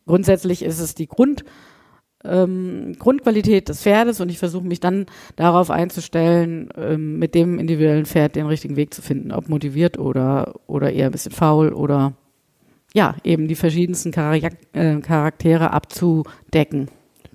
grundsätzlich 0.06 0.62
ist 0.62 0.80
es 0.80 0.94
die 0.94 1.08
Grund, 1.08 1.44
ähm, 2.24 2.94
Grundqualität 3.00 3.68
des 3.68 3.82
Pferdes 3.82 4.22
und 4.22 4.30
ich 4.30 4.38
versuche 4.38 4.68
mich 4.68 4.80
dann 4.80 5.08
darauf 5.38 5.72
einzustellen, 5.72 6.70
ähm, 6.77 7.18
mit 7.18 7.34
dem 7.34 7.58
individuellen 7.58 8.06
Pferd 8.06 8.36
den 8.36 8.46
richtigen 8.46 8.75
Weg 8.75 8.94
zu 8.94 9.01
finden, 9.01 9.32
ob 9.32 9.50
motiviert 9.50 9.98
oder, 9.98 10.54
oder 10.68 10.94
eher 10.94 11.08
ein 11.08 11.12
bisschen 11.12 11.32
faul 11.32 11.74
oder 11.74 12.13
ja, 12.94 13.16
eben 13.24 13.48
die 13.48 13.56
verschiedensten 13.56 14.13
äh, 14.13 15.01
Charaktere 15.01 15.74
abzudecken. 15.74 16.92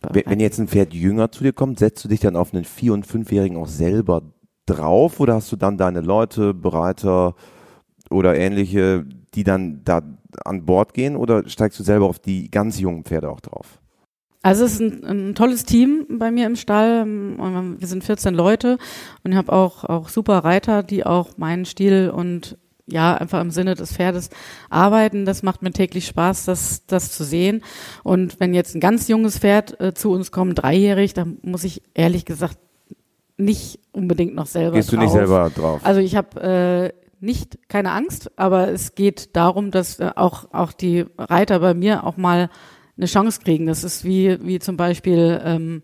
Wenn 0.09 0.39
jetzt 0.39 0.61
ein 0.61 0.69
Pferd 0.69 0.95
jünger 0.95 1.33
zu 1.33 1.43
dir 1.43 1.53
kommt, 1.53 1.81
setzt 1.81 2.05
du 2.05 2.09
dich 2.09 2.21
dann 2.21 2.37
auf 2.37 2.55
einen 2.55 2.65
Vier- 2.65 2.93
und 2.93 3.09
Fünfjährigen 3.09 3.57
auch 3.57 3.67
selber 3.67 4.23
drauf 4.67 5.21
oder 5.21 5.35
hast 5.35 5.51
du 5.53 5.57
dann 5.57 5.77
deine 5.77 6.01
Leute, 6.01 6.55
Bereiter 6.55 7.35
oder 8.11 8.37
ähnliche, 8.37 9.05
die 9.35 9.45
dann 9.45 9.83
da 9.85 10.03
an 10.45 10.65
Bord 10.65 10.95
gehen 10.95 11.17
oder 11.17 11.49
steigst 11.49 11.79
du 11.79 11.83
selber 11.83 12.07
auf 12.07 12.19
die 12.19 12.51
ganz 12.51 12.79
jungen 12.79 13.05
Pferde 13.05 13.31
auch 13.31 13.41
drauf? 13.41 13.81
Also 14.43 14.65
es 14.65 14.73
ist 14.73 14.81
ein, 14.81 15.05
ein, 15.05 15.35
tolles 15.37 15.65
Team 15.65 16.07
bei 16.19 16.33
mir 16.33 16.47
im 16.47 16.57
Stall. 16.57 17.07
Wir 17.07 17.87
sind 17.87 18.03
14 18.03 18.35
Leute 18.35 18.77
und 19.23 19.31
ich 19.31 19.37
habe 19.37 19.53
auch, 19.53 19.85
auch 19.85 20.09
super 20.09 20.39
Reiter, 20.39 20.83
die 20.83 21.07
auch 21.07 21.39
meinen 21.39 21.65
Stil 21.65 22.11
und 22.11 22.59
ja, 22.87 23.15
einfach 23.15 23.41
im 23.41 23.53
Sinne 23.53 23.77
des 23.77 23.93
Pferdes 23.93 24.31
arbeiten. 24.69 25.25
Das 25.25 25.45
macht 25.45 25.63
mir 25.63 25.71
täglich 25.71 26.07
Spaß, 26.09 26.45
das, 26.45 26.87
das 26.87 27.13
zu 27.13 27.23
sehen. 27.23 27.63
Und 28.03 28.41
wenn 28.41 28.53
jetzt 28.53 28.75
ein 28.75 28.81
ganz 28.81 29.07
junges 29.07 29.39
Pferd 29.39 29.81
äh, 29.81 29.95
zu 29.95 30.11
uns 30.11 30.33
kommt, 30.33 30.61
dreijährig, 30.61 31.15
dann 31.15 31.39
muss 31.43 31.63
ich 31.63 31.83
ehrlich 31.95 32.25
gesagt 32.25 32.59
nicht 33.37 33.81
unbedingt 33.93 34.35
noch 34.35 34.47
selber 34.47 34.77
Gehst 34.77 34.91
drauf. 34.93 34.99
du 34.99 35.05
nicht 35.05 35.13
selber 35.13 35.51
drauf? 35.55 35.81
Also 35.85 36.01
ich 36.01 36.17
habe 36.17 36.93
äh, 36.93 37.03
nicht 37.21 37.69
keine 37.69 37.93
Angst, 37.93 38.31
aber 38.37 38.69
es 38.69 38.95
geht 38.95 39.37
darum, 39.37 39.71
dass 39.71 40.01
äh, 40.01 40.11
auch 40.17 40.53
auch 40.53 40.73
die 40.73 41.07
Reiter 41.19 41.61
bei 41.61 41.75
mir 41.75 42.05
auch 42.05 42.17
mal 42.17 42.51
eine 42.97 43.07
Chance 43.07 43.41
kriegen. 43.43 43.67
Das 43.67 43.85
ist 43.85 44.05
wie 44.05 44.39
wie 44.45 44.59
zum 44.59 44.77
Beispiel 44.77 45.41
ähm, 45.45 45.83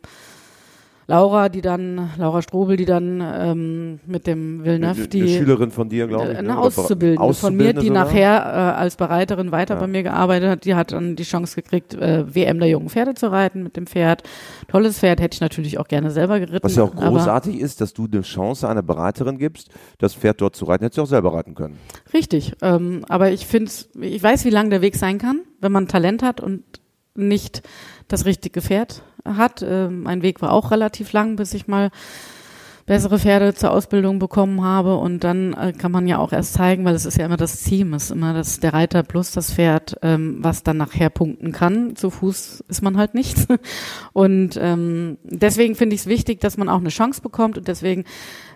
Laura, 1.11 1.49
die 1.49 1.63
dann, 1.63 2.11
Laura 2.19 2.43
Strobel, 2.43 2.77
die 2.77 2.85
dann 2.85 3.23
ähm, 3.25 3.99
mit 4.07 4.27
dem 4.27 4.63
Villeneuve, 4.63 5.01
eine, 5.01 5.09
die 5.09 5.23
eine 5.23 5.31
Schülerin 5.31 5.71
von 5.71 5.89
dir, 5.89 6.07
glaube 6.07 6.25
ich. 6.25 6.31
äh, 6.31 6.33
ne? 6.35 6.39
eine 6.41 6.59
Oder 6.59 6.67
Auszubildende, 6.67 7.33
von 7.35 7.57
mir, 7.57 7.73
die 7.73 7.87
sogar? 7.87 8.05
nachher 8.05 8.37
äh, 8.45 8.79
als 8.79 8.97
Bereiterin 8.97 9.51
weiter 9.51 9.75
Ja. 9.75 9.81
bei 9.81 9.87
mir 9.87 10.03
gearbeitet 10.03 10.51
hat, 10.51 10.65
die 10.67 10.75
hat 10.75 10.93
dann 10.93 11.17
die 11.17 11.23
Chance 11.23 11.57
gekriegt, 11.63 11.95
äh, 11.95 12.27
WM 12.35 12.59
der 12.59 12.69
jungen 12.69 12.91
Pferde 12.91 13.15
zu 13.15 13.33
reiten 13.33 13.63
mit 13.63 13.79
dem 13.79 13.87
Pferd. 13.87 14.23
Tolles 14.69 14.99
Pferd, 14.99 15.23
hätte 15.23 15.35
ich 15.37 15.41
natürlich 15.41 15.79
auch 15.79 15.89
gerne 15.89 16.11
selber 16.11 16.41
geritten. 16.41 16.61
Was 16.63 16.77
ja 16.77 16.83
auch 16.83 16.95
großartig 16.95 17.59
ist, 17.59 17.81
dass 17.81 17.95
du 17.95 18.07
eine 18.13 18.21
Chance 18.21 18.69
einer 18.69 18.83
Beraterin 18.83 19.39
gibst, 19.39 19.71
das 19.97 20.15
Pferd 20.15 20.43
dort 20.43 20.57
zu 20.57 20.67
reiten, 20.67 20.85
hättest 20.85 20.99
du 20.99 21.03
auch 21.03 21.07
selber 21.07 21.33
reiten 21.33 21.55
können. 21.55 21.79
Richtig, 22.13 22.53
ähm, 22.61 23.07
aber 23.09 23.31
ich 23.31 23.47
finde, 23.47 23.73
ich 23.99 24.23
weiß, 24.23 24.45
wie 24.45 24.51
lang 24.51 24.69
der 24.69 24.83
Weg 24.83 24.95
sein 24.97 25.17
kann, 25.17 25.41
wenn 25.59 25.73
man 25.73 25.89
Talent 25.89 26.23
hat 26.23 26.43
und 26.43 26.65
nicht 27.19 27.63
das 28.09 28.25
richtige 28.25 28.63
Pferd 28.63 29.03
hat. 29.25 29.63
Ähm, 29.63 30.03
mein 30.03 30.23
Weg 30.23 30.41
war 30.41 30.53
auch 30.53 30.71
relativ 30.71 31.13
lang, 31.13 31.37
bis 31.37 31.55
ich 31.55 31.69
mal 31.69 31.91
bessere 32.89 33.19
Pferde 33.19 33.55
zur 33.55 33.71
Ausbildung 33.71 34.19
bekommen 34.19 34.65
habe 34.65 34.97
und 34.97 35.23
dann 35.23 35.53
äh, 35.53 35.73
kann 35.75 35.93
man 35.93 36.09
ja 36.09 36.19
auch 36.19 36.33
erst 36.33 36.55
zeigen, 36.55 36.87
weil 36.87 36.95
es 36.95 37.05
ist 37.05 37.19
ja 37.19 37.27
immer 37.27 37.37
das 37.37 37.63
Team, 37.63 37.93
es 37.93 38.05
ist 38.05 38.11
immer 38.13 38.33
das 38.33 38.61
der 38.61 38.73
Reiter 38.73 39.03
plus 39.03 39.31
das 39.31 39.53
Pferd, 39.53 39.97
ähm, 40.03 40.39
was 40.41 40.63
dann 40.63 40.79
nachher 40.79 41.11
punkten 41.11 41.53
kann. 41.53 41.95
Zu 41.97 42.09
Fuß 42.09 42.65
ist 42.67 42.83
man 42.83 42.97
halt 42.97 43.15
nicht 43.15 43.47
und 44.15 44.59
ähm, 44.61 45.19
deswegen 45.23 45.75
finde 45.75 45.95
ich 45.95 46.01
es 46.01 46.07
wichtig, 46.07 46.41
dass 46.41 46.57
man 46.57 46.71
auch 46.71 46.79
eine 46.81 46.89
Chance 46.89 47.21
bekommt 47.21 47.59
und 47.59 47.69
deswegen 47.69 48.05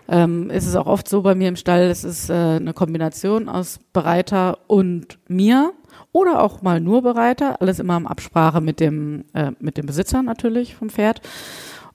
ähm, 0.07 0.49
ist 0.49 0.67
es 0.67 0.75
auch 0.75 0.87
oft 0.87 1.07
so 1.07 1.21
bei 1.21 1.35
mir 1.35 1.49
im 1.49 1.55
Stall, 1.55 1.83
es 1.83 2.03
ist 2.03 2.29
äh, 2.29 2.33
eine 2.33 2.73
Kombination 2.73 3.49
aus 3.49 3.79
Bereiter 3.93 4.59
und 4.67 5.17
mir 5.27 5.73
oder 6.11 6.41
auch 6.41 6.61
mal 6.61 6.79
nur 6.79 7.01
Bereiter, 7.01 7.61
alles 7.61 7.79
immer 7.79 7.97
in 7.97 8.07
Absprache 8.07 8.61
mit 8.61 8.79
dem, 8.79 9.25
äh, 9.33 9.51
mit 9.59 9.77
dem 9.77 9.85
Besitzer 9.85 10.21
natürlich 10.21 10.75
vom 10.75 10.89
Pferd. 10.89 11.21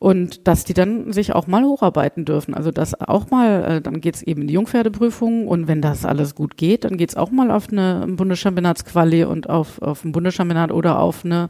Und 0.00 0.46
dass 0.46 0.62
die 0.62 0.74
dann 0.74 1.12
sich 1.12 1.34
auch 1.34 1.48
mal 1.48 1.64
hocharbeiten 1.64 2.24
dürfen. 2.24 2.54
Also 2.54 2.70
das 2.70 3.00
auch 3.00 3.30
mal, 3.30 3.64
äh, 3.64 3.80
dann 3.80 4.00
geht's 4.00 4.22
eben 4.22 4.42
in 4.42 4.46
die 4.46 4.54
Jungpferdeprüfung 4.54 5.48
und 5.48 5.66
wenn 5.66 5.82
das 5.82 6.04
alles 6.04 6.36
gut 6.36 6.56
geht, 6.56 6.84
dann 6.84 6.96
geht's 6.96 7.16
auch 7.16 7.32
mal 7.32 7.50
auf 7.50 7.68
eine 7.72 8.06
Bundeschampionatsquali 8.06 9.24
und 9.24 9.50
auf, 9.50 9.82
auf 9.82 10.04
ein 10.04 10.12
Bundeschampionat 10.12 10.70
oder 10.70 11.00
auf 11.00 11.24
eine 11.24 11.48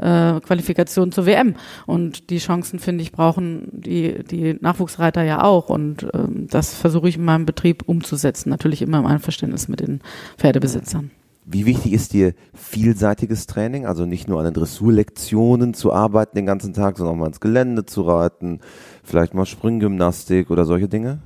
äh, 0.00 0.40
Qualifikation 0.40 1.12
zur 1.12 1.26
WM. 1.26 1.54
Und 1.86 2.30
die 2.30 2.38
Chancen, 2.38 2.78
finde 2.78 3.02
ich, 3.02 3.12
brauchen 3.12 3.68
die, 3.72 4.24
die 4.24 4.56
Nachwuchsreiter 4.60 5.22
ja 5.22 5.42
auch. 5.42 5.68
Und 5.68 6.06
ähm, 6.14 6.46
das 6.50 6.74
versuche 6.74 7.08
ich 7.08 7.16
in 7.16 7.24
meinem 7.24 7.46
Betrieb 7.46 7.84
umzusetzen. 7.86 8.50
Natürlich 8.50 8.82
immer 8.82 8.98
im 8.98 9.06
Einverständnis 9.06 9.68
mit 9.68 9.80
den 9.80 10.00
Pferdebesitzern. 10.36 11.10
Wie 11.52 11.66
wichtig 11.66 11.92
ist 11.92 12.12
dir 12.12 12.34
vielseitiges 12.54 13.46
Training? 13.46 13.84
Also 13.84 14.06
nicht 14.06 14.28
nur 14.28 14.38
an 14.38 14.44
den 14.44 14.54
Dressurlektionen 14.54 15.74
zu 15.74 15.92
arbeiten 15.92 16.36
den 16.36 16.46
ganzen 16.46 16.74
Tag, 16.74 16.96
sondern 16.96 17.16
auch 17.16 17.18
mal 17.18 17.26
ins 17.26 17.40
Gelände 17.40 17.84
zu 17.84 18.02
reiten, 18.02 18.60
vielleicht 19.02 19.34
mal 19.34 19.46
Springgymnastik 19.46 20.50
oder 20.50 20.64
solche 20.64 20.88
Dinge? 20.88 21.18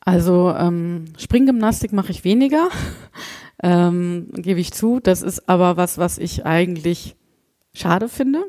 Also 0.00 0.54
ähm, 0.56 1.06
Springgymnastik 1.18 1.92
mache 1.92 2.12
ich 2.12 2.22
weniger, 2.22 2.68
ähm, 3.62 4.28
gebe 4.36 4.60
ich 4.60 4.72
zu. 4.72 5.00
Das 5.02 5.22
ist 5.22 5.48
aber 5.48 5.76
was, 5.76 5.98
was 5.98 6.18
ich 6.18 6.46
eigentlich 6.46 7.15
schade 7.76 8.08
finde. 8.08 8.44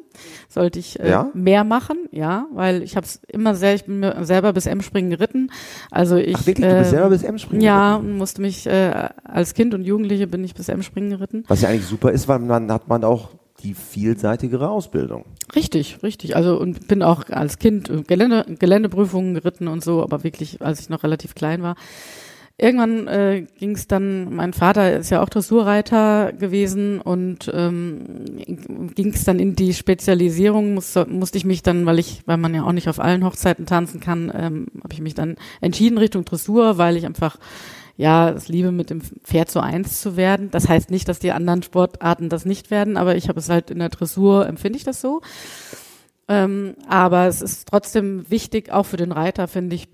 Sollte 0.50 0.80
ich 0.80 1.00
äh, 1.00 1.10
Ja? 1.10 1.30
mehr 1.34 1.64
machen, 1.64 1.98
ja, 2.12 2.48
weil 2.54 2.82
ich 2.82 2.96
habe 2.96 3.06
es 3.06 3.22
immer 3.28 3.56
sehr, 3.56 3.76
ich 3.76 3.86
bin 3.86 4.00
mir 4.00 4.24
selber 4.26 4.54
bis 4.54 4.66
M-Springen 4.66 5.10
geritten. 5.10 5.52
Also 5.92 6.16
ich 6.16 6.36
Ach 6.36 6.46
wirklich, 6.48 6.68
du 6.68 6.76
bist 6.78 6.88
äh, 6.88 6.96
selber 6.96 7.10
bis 7.10 7.24
M-Springen 7.24 7.62
Ja, 7.62 7.94
geritten? 7.98 8.12
und 8.12 8.18
musste 8.18 8.42
mich 8.42 8.66
äh, 8.66 9.10
als 9.24 9.54
Kind 9.54 9.74
und 9.74 9.84
Jugendliche 9.84 10.28
bin 10.28 10.44
ich 10.44 10.54
bis 10.56 10.70
M-Springen 10.70 11.10
geritten. 11.12 11.44
Was 11.48 11.62
ja 11.62 11.70
eigentlich 11.70 11.86
super 11.86 12.12
ist, 12.12 12.28
weil 12.28 12.40
dann 12.48 12.72
hat 12.72 12.88
man 12.88 13.04
auch 13.04 13.30
die 13.64 13.74
vielseitigere 13.74 14.70
Ausbildung. 14.70 15.26
Richtig, 15.56 16.04
richtig. 16.04 16.36
Also 16.36 16.60
und 16.60 16.88
bin 16.88 17.02
auch 17.02 17.28
als 17.30 17.58
Kind 17.58 17.90
äh, 17.90 18.04
Gelände, 18.04 18.46
Geländeprüfungen 18.60 19.34
geritten 19.34 19.68
und 19.68 19.84
so, 19.84 20.04
aber 20.04 20.24
wirklich, 20.24 20.62
als 20.62 20.80
ich 20.80 20.90
noch 20.90 21.04
relativ 21.04 21.36
klein 21.36 21.64
war. 21.64 21.76
Irgendwann 22.60 23.08
äh, 23.08 23.46
ging 23.60 23.76
es 23.76 23.88
dann, 23.88 24.34
mein 24.34 24.52
Vater 24.52 24.98
ist 24.98 25.12
ja 25.12 25.22
auch 25.22 25.30
Dressurreiter 25.30 26.34
gewesen 26.34 27.00
und 27.00 27.52
ähm, 27.54 28.02
ging 28.96 29.14
es 29.14 29.26
dann 29.26 29.38
in 29.38 29.56
die 29.56 29.76
Spezialisierung, 29.76 30.74
muss, 30.74 30.96
musste 31.08 31.38
ich 31.38 31.46
mich 31.46 31.62
dann, 31.62 31.86
weil 31.86 32.00
ich, 32.00 32.24
weil 32.26 32.38
man 32.38 32.56
ja 32.56 32.64
auch 32.64 32.72
nicht 32.72 32.90
auf 32.90 33.00
allen 33.00 33.24
Hochzeiten 33.24 33.68
tanzen 33.68 34.00
kann, 34.00 34.32
ähm, 34.36 34.68
habe 34.84 34.92
ich 34.92 35.02
mich 35.02 35.14
dann 35.14 35.36
entschieden 35.62 36.00
Richtung 36.00 36.26
Dressur, 36.26 36.80
weil 36.80 36.98
ich 36.98 37.06
einfach 37.06 37.38
ja, 37.96 38.30
es 38.30 38.48
liebe, 38.48 38.72
mit 38.72 38.90
dem 38.92 39.02
Pferd 39.02 39.52
so 39.52 39.60
eins 39.60 40.02
zu 40.02 40.16
werden. 40.16 40.50
Das 40.52 40.70
heißt 40.70 40.92
nicht, 40.92 41.10
dass 41.10 41.20
die 41.20 41.32
anderen 41.32 41.64
Sportarten 41.64 42.30
das 42.30 42.46
nicht 42.46 42.72
werden, 42.72 42.96
aber 42.96 43.16
ich 43.16 43.28
habe 43.28 43.40
es 43.40 43.50
halt 43.50 43.72
in 43.72 43.80
der 43.80 43.90
Dressur, 43.90 44.48
empfinde 44.48 44.78
ich 44.78 44.84
das 44.84 45.02
so. 45.02 45.22
Ähm, 46.28 46.76
aber 46.88 47.28
es 47.28 47.42
ist 47.42 47.68
trotzdem 47.68 48.30
wichtig, 48.30 48.72
auch 48.72 48.86
für 48.86 48.98
den 48.98 49.12
Reiter, 49.12 49.48
finde 49.48 49.76
ich, 49.76 49.88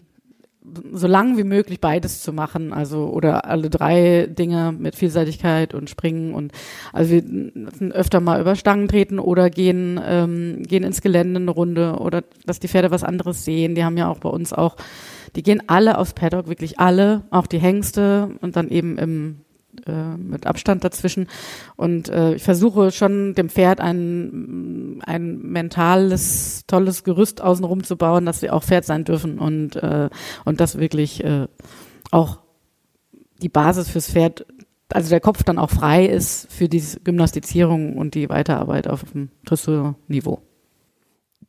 so 0.93 1.07
lang 1.07 1.37
wie 1.37 1.43
möglich 1.43 1.79
beides 1.79 2.21
zu 2.21 2.31
machen, 2.31 2.73
also 2.73 3.07
oder 3.07 3.45
alle 3.45 3.69
drei 3.69 4.27
Dinge 4.27 4.71
mit 4.71 4.95
Vielseitigkeit 4.95 5.73
und 5.73 5.89
Springen 5.89 6.33
und 6.33 6.51
also 6.93 7.15
wir 7.15 7.91
öfter 7.91 8.21
mal 8.21 8.39
über 8.39 8.55
Stangen 8.55 8.87
treten 8.87 9.19
oder 9.19 9.49
gehen 9.49 9.99
ähm, 10.05 10.63
gehen 10.63 10.83
ins 10.83 11.01
Gelände 11.01 11.39
eine 11.39 11.51
Runde 11.51 11.97
oder 11.99 12.23
dass 12.45 12.59
die 12.59 12.67
Pferde 12.67 12.91
was 12.91 13.03
anderes 13.03 13.43
sehen. 13.45 13.75
Die 13.75 13.83
haben 13.83 13.97
ja 13.97 14.09
auch 14.09 14.19
bei 14.19 14.29
uns 14.29 14.53
auch, 14.53 14.77
die 15.35 15.43
gehen 15.43 15.63
alle 15.67 15.97
aufs 15.97 16.13
Paddock, 16.13 16.47
wirklich 16.47 16.79
alle, 16.79 17.23
auch 17.29 17.47
die 17.47 17.59
Hengste 17.59 18.29
und 18.41 18.55
dann 18.55 18.69
eben 18.69 18.97
im 18.97 19.41
äh, 19.85 20.17
mit 20.17 20.45
Abstand 20.47 20.83
dazwischen. 20.83 21.27
Und 21.75 22.09
äh, 22.09 22.35
ich 22.35 22.43
versuche 22.43 22.91
schon 22.91 23.33
dem 23.35 23.49
Pferd 23.49 23.81
ein, 23.81 25.01
ein 25.05 25.39
mentales, 25.39 26.63
tolles 26.67 27.03
Gerüst 27.03 27.41
außenrum 27.41 27.83
zu 27.83 27.97
bauen, 27.97 28.25
dass 28.25 28.39
sie 28.39 28.49
auch 28.49 28.63
Pferd 28.63 28.85
sein 28.85 29.03
dürfen 29.03 29.39
und, 29.39 29.75
äh, 29.75 30.09
und 30.45 30.59
das 30.59 30.77
wirklich 30.77 31.23
äh, 31.23 31.47
auch 32.11 32.39
die 33.41 33.49
Basis 33.49 33.89
fürs 33.89 34.09
Pferd, 34.09 34.45
also 34.89 35.09
der 35.09 35.19
Kopf 35.19 35.43
dann 35.43 35.57
auch 35.57 35.69
frei 35.69 36.05
ist 36.05 36.51
für 36.51 36.69
die 36.69 36.83
Gymnastizierung 37.03 37.97
und 37.97 38.15
die 38.15 38.29
Weiterarbeit 38.29 38.87
auf 38.87 39.03
dem 39.11 39.29
Dressurniveau. 39.45 40.41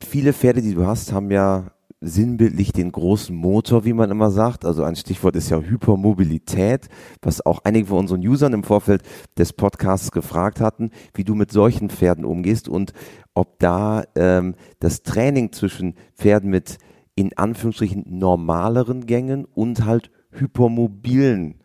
Viele 0.01 0.33
Pferde, 0.33 0.61
die 0.61 0.73
du 0.73 0.85
hast, 0.85 1.13
haben 1.13 1.31
ja 1.31 1.71
sinnbildlich 2.07 2.71
den 2.71 2.91
großen 2.91 3.35
Motor, 3.35 3.85
wie 3.85 3.93
man 3.93 4.11
immer 4.11 4.31
sagt. 4.31 4.65
Also 4.65 4.83
ein 4.83 4.95
Stichwort 4.95 5.35
ist 5.35 5.49
ja 5.49 5.59
Hypermobilität, 5.59 6.87
was 7.21 7.45
auch 7.45 7.59
einige 7.63 7.87
von 7.87 7.99
unseren 7.99 8.25
Usern 8.25 8.53
im 8.53 8.63
Vorfeld 8.63 9.03
des 9.37 9.53
Podcasts 9.53 10.11
gefragt 10.11 10.61
hatten, 10.61 10.91
wie 11.13 11.23
du 11.23 11.35
mit 11.35 11.51
solchen 11.51 11.89
Pferden 11.89 12.25
umgehst 12.25 12.69
und 12.69 12.93
ob 13.33 13.59
da 13.59 14.03
ähm, 14.15 14.55
das 14.79 15.03
Training 15.03 15.51
zwischen 15.51 15.95
Pferden 16.15 16.49
mit 16.49 16.77
in 17.15 17.37
Anführungsstrichen 17.37 18.05
normaleren 18.07 19.05
Gängen 19.05 19.45
und 19.45 19.85
halt 19.85 20.11
hypermobilen 20.31 21.55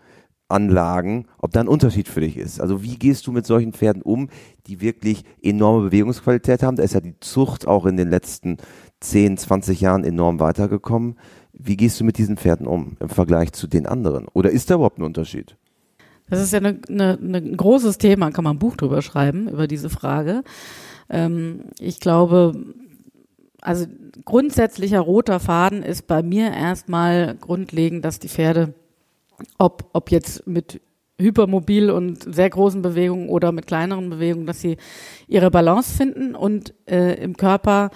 Anlagen, 0.50 1.26
ob 1.38 1.52
da 1.52 1.61
ein 1.61 1.68
Unterschied 1.68 2.09
für 2.09 2.20
dich 2.20 2.37
ist. 2.37 2.61
Also 2.61 2.82
wie 2.82 2.97
gehst 2.97 3.26
du 3.26 3.32
mit 3.32 3.47
solchen 3.47 3.73
Pferden 3.73 4.02
um, 4.02 4.28
die 4.66 4.80
wirklich 4.80 5.25
enorme 5.42 5.87
Bewegungsqualität 5.87 6.62
haben? 6.62 6.76
Da 6.76 6.82
ist 6.82 6.94
ja 6.94 7.00
die 7.00 7.18
Zucht 7.20 7.66
auch 7.66 7.87
in 7.87 7.97
den 7.97 8.11
letzten 8.11 8.56
10, 9.00 9.38
20 9.38 9.80
Jahren 9.80 10.04
enorm 10.04 10.40
weitergekommen. 10.40 11.16
Wie 11.52 11.76
gehst 11.76 12.00
du 12.00 12.04
mit 12.04 12.19
diesen 12.19 12.37
Pferden 12.37 12.66
um 12.66 12.97
im 13.00 13.09
Vergleich 13.09 13.52
zu 13.52 13.66
den 13.66 13.87
anderen? 13.87 14.28
Oder 14.33 14.50
ist 14.50 14.71
da 14.71 14.75
überhaupt 14.75 14.99
ein 14.99 15.04
Unterschied? 15.04 15.57
Das 16.28 16.40
ist 16.40 16.52
ja 16.52 16.59
eine, 16.59 16.80
eine, 16.88 17.19
eine, 17.21 17.38
ein 17.38 17.57
großes 17.57 17.99
Thema, 17.99 18.30
kann 18.30 18.45
man 18.45 18.57
ein 18.57 18.61
Buch 18.61 18.76
drüber 18.76 19.02
schreiben, 19.02 19.49
über 19.49 19.66
diese 19.66 19.90
Frage. 19.90 20.45
Ähm, 21.09 21.64
ich 21.78 21.99
glaube, 21.99 22.52
also 23.61 23.87
grundsätzlicher 24.25 25.00
roter 25.00 25.40
Faden 25.40 25.83
ist 25.83 26.07
bei 26.07 26.23
mir 26.23 26.52
erstmal 26.52 27.37
grundlegend, 27.37 28.04
dass 28.04 28.21
die 28.21 28.28
Pferde, 28.28 28.75
ob, 29.59 29.90
ob 29.92 30.11
jetzt 30.11 30.47
mit 30.47 30.80
hypermobil 31.21 31.90
und 31.90 32.35
sehr 32.35 32.49
großen 32.49 32.80
Bewegungen 32.80 33.28
oder 33.28 33.52
mit 33.52 33.66
kleineren 33.66 34.09
Bewegungen, 34.09 34.47
dass 34.47 34.61
sie 34.61 34.76
ihre 35.26 35.50
Balance 35.50 35.95
finden 35.95 36.35
und 36.35 36.75
äh, 36.87 37.23
im 37.23 37.37
Körper 37.37 37.90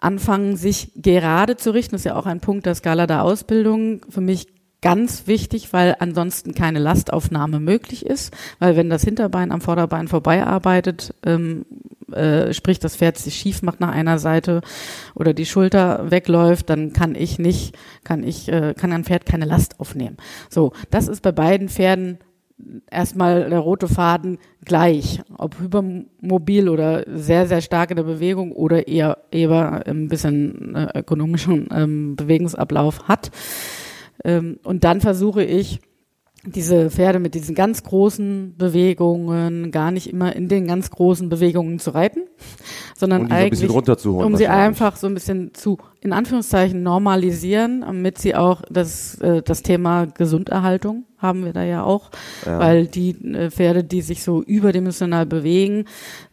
anfangen, 0.00 0.56
sich 0.56 0.92
gerade 0.96 1.56
zu 1.56 1.72
richten. 1.72 1.92
Das 1.92 2.02
ist 2.02 2.06
ja 2.06 2.16
auch 2.16 2.26
ein 2.26 2.40
Punkt 2.40 2.66
der 2.66 2.74
Skala 2.74 3.06
der 3.06 3.22
Ausbildung. 3.22 4.00
Für 4.08 4.20
mich 4.20 4.48
ganz 4.82 5.26
wichtig, 5.26 5.72
weil 5.72 5.96
ansonsten 5.98 6.54
keine 6.54 6.78
Lastaufnahme 6.78 7.60
möglich 7.60 8.06
ist. 8.06 8.34
Weil 8.58 8.76
wenn 8.76 8.90
das 8.90 9.04
Hinterbein 9.04 9.52
am 9.52 9.60
Vorderbein 9.60 10.08
vorbei 10.08 10.44
arbeitet, 10.44 11.14
ähm, 11.24 11.66
äh, 12.12 12.52
sprich 12.52 12.78
das 12.78 12.96
Pferd 12.96 13.18
sich 13.18 13.34
schief 13.34 13.62
macht 13.62 13.80
nach 13.80 13.92
einer 13.92 14.18
Seite 14.18 14.62
oder 15.14 15.34
die 15.34 15.46
Schulter 15.46 16.10
wegläuft, 16.10 16.70
dann 16.70 16.92
kann 16.92 17.14
ich 17.14 17.38
nicht, 17.38 17.76
kann 18.04 18.24
ich, 18.24 18.48
äh, 18.48 18.74
kann 18.76 18.92
ein 18.92 19.04
Pferd 19.04 19.26
keine 19.26 19.44
Last 19.44 19.78
aufnehmen. 19.80 20.16
So, 20.48 20.72
das 20.90 21.08
ist 21.08 21.22
bei 21.22 21.32
beiden 21.32 21.68
Pferden 21.68 22.18
erstmal 22.90 23.50
der 23.50 23.58
rote 23.58 23.88
Faden 23.88 24.38
gleich, 24.64 25.20
ob 25.36 25.58
hypermobil 25.58 26.68
oder 26.68 27.04
sehr, 27.06 27.46
sehr 27.46 27.60
stark 27.60 27.90
in 27.90 27.96
der 27.96 28.04
Bewegung 28.04 28.52
oder 28.52 28.88
eher, 28.88 29.18
eher 29.30 29.86
ein 29.86 30.08
bisschen 30.08 30.74
äh, 30.74 30.98
ökonomischen 30.98 31.68
ähm, 31.72 32.16
Bewegungsablauf 32.16 33.08
hat. 33.08 33.30
Ähm, 34.24 34.58
und 34.62 34.84
dann 34.84 35.00
versuche 35.00 35.44
ich, 35.44 35.80
diese 36.46 36.90
Pferde 36.90 37.18
mit 37.18 37.34
diesen 37.34 37.54
ganz 37.54 37.82
großen 37.82 38.54
Bewegungen 38.56 39.70
gar 39.70 39.90
nicht 39.90 40.08
immer 40.08 40.34
in 40.34 40.48
den 40.48 40.66
ganz 40.66 40.90
großen 40.90 41.28
Bewegungen 41.28 41.78
zu 41.78 41.90
reiten, 41.90 42.20
sondern 42.96 43.26
um 43.26 43.30
eigentlich, 43.30 43.68
um 43.70 44.36
sie 44.36 44.48
einfach 44.48 44.96
so 44.96 45.06
ein 45.06 45.14
bisschen 45.14 45.52
zu, 45.52 45.78
in 46.00 46.12
Anführungszeichen, 46.12 46.82
normalisieren, 46.82 47.82
damit 47.82 48.18
sie 48.18 48.34
auch 48.34 48.62
das, 48.70 49.16
äh, 49.20 49.42
das 49.42 49.62
Thema 49.62 50.06
Gesunderhaltung 50.06 51.04
haben 51.18 51.44
wir 51.44 51.52
da 51.52 51.62
ja 51.62 51.82
auch, 51.82 52.10
ja. 52.46 52.58
weil 52.58 52.86
die 52.86 53.10
äh, 53.10 53.50
Pferde, 53.50 53.84
die 53.84 54.00
sich 54.00 54.22
so 54.22 54.42
überdimensional 54.42 55.26
bewegen, 55.26 55.84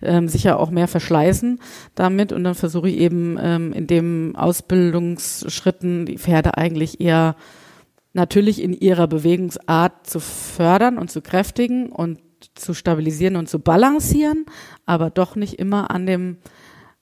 ähm, 0.01 0.29
sicher 0.29 0.59
auch 0.59 0.69
mehr 0.69 0.87
verschleißen 0.87 1.59
damit 1.95 2.31
und 2.31 2.45
dann 2.45 2.55
versuche 2.55 2.87
ich 2.87 2.97
eben 2.97 3.37
ähm, 3.41 3.73
in 3.73 3.87
dem 3.87 4.35
Ausbildungsschritten 4.37 6.05
die 6.05 6.17
Pferde 6.17 6.57
eigentlich 6.57 7.01
eher 7.01 7.35
natürlich 8.17 8.61
in 8.61 8.73
ihrer 8.73 9.07
Bewegungsart 9.07 10.07
zu 10.07 10.19
fördern 10.19 10.97
und 10.97 11.09
zu 11.09 11.21
kräftigen 11.21 11.89
und 11.89 12.19
zu 12.55 12.73
stabilisieren 12.73 13.35
und 13.35 13.47
zu 13.47 13.59
balancieren, 13.59 14.45
aber 14.85 15.09
doch 15.09 15.35
nicht 15.35 15.53
immer 15.59 15.91
an 15.91 16.05
dem 16.05 16.37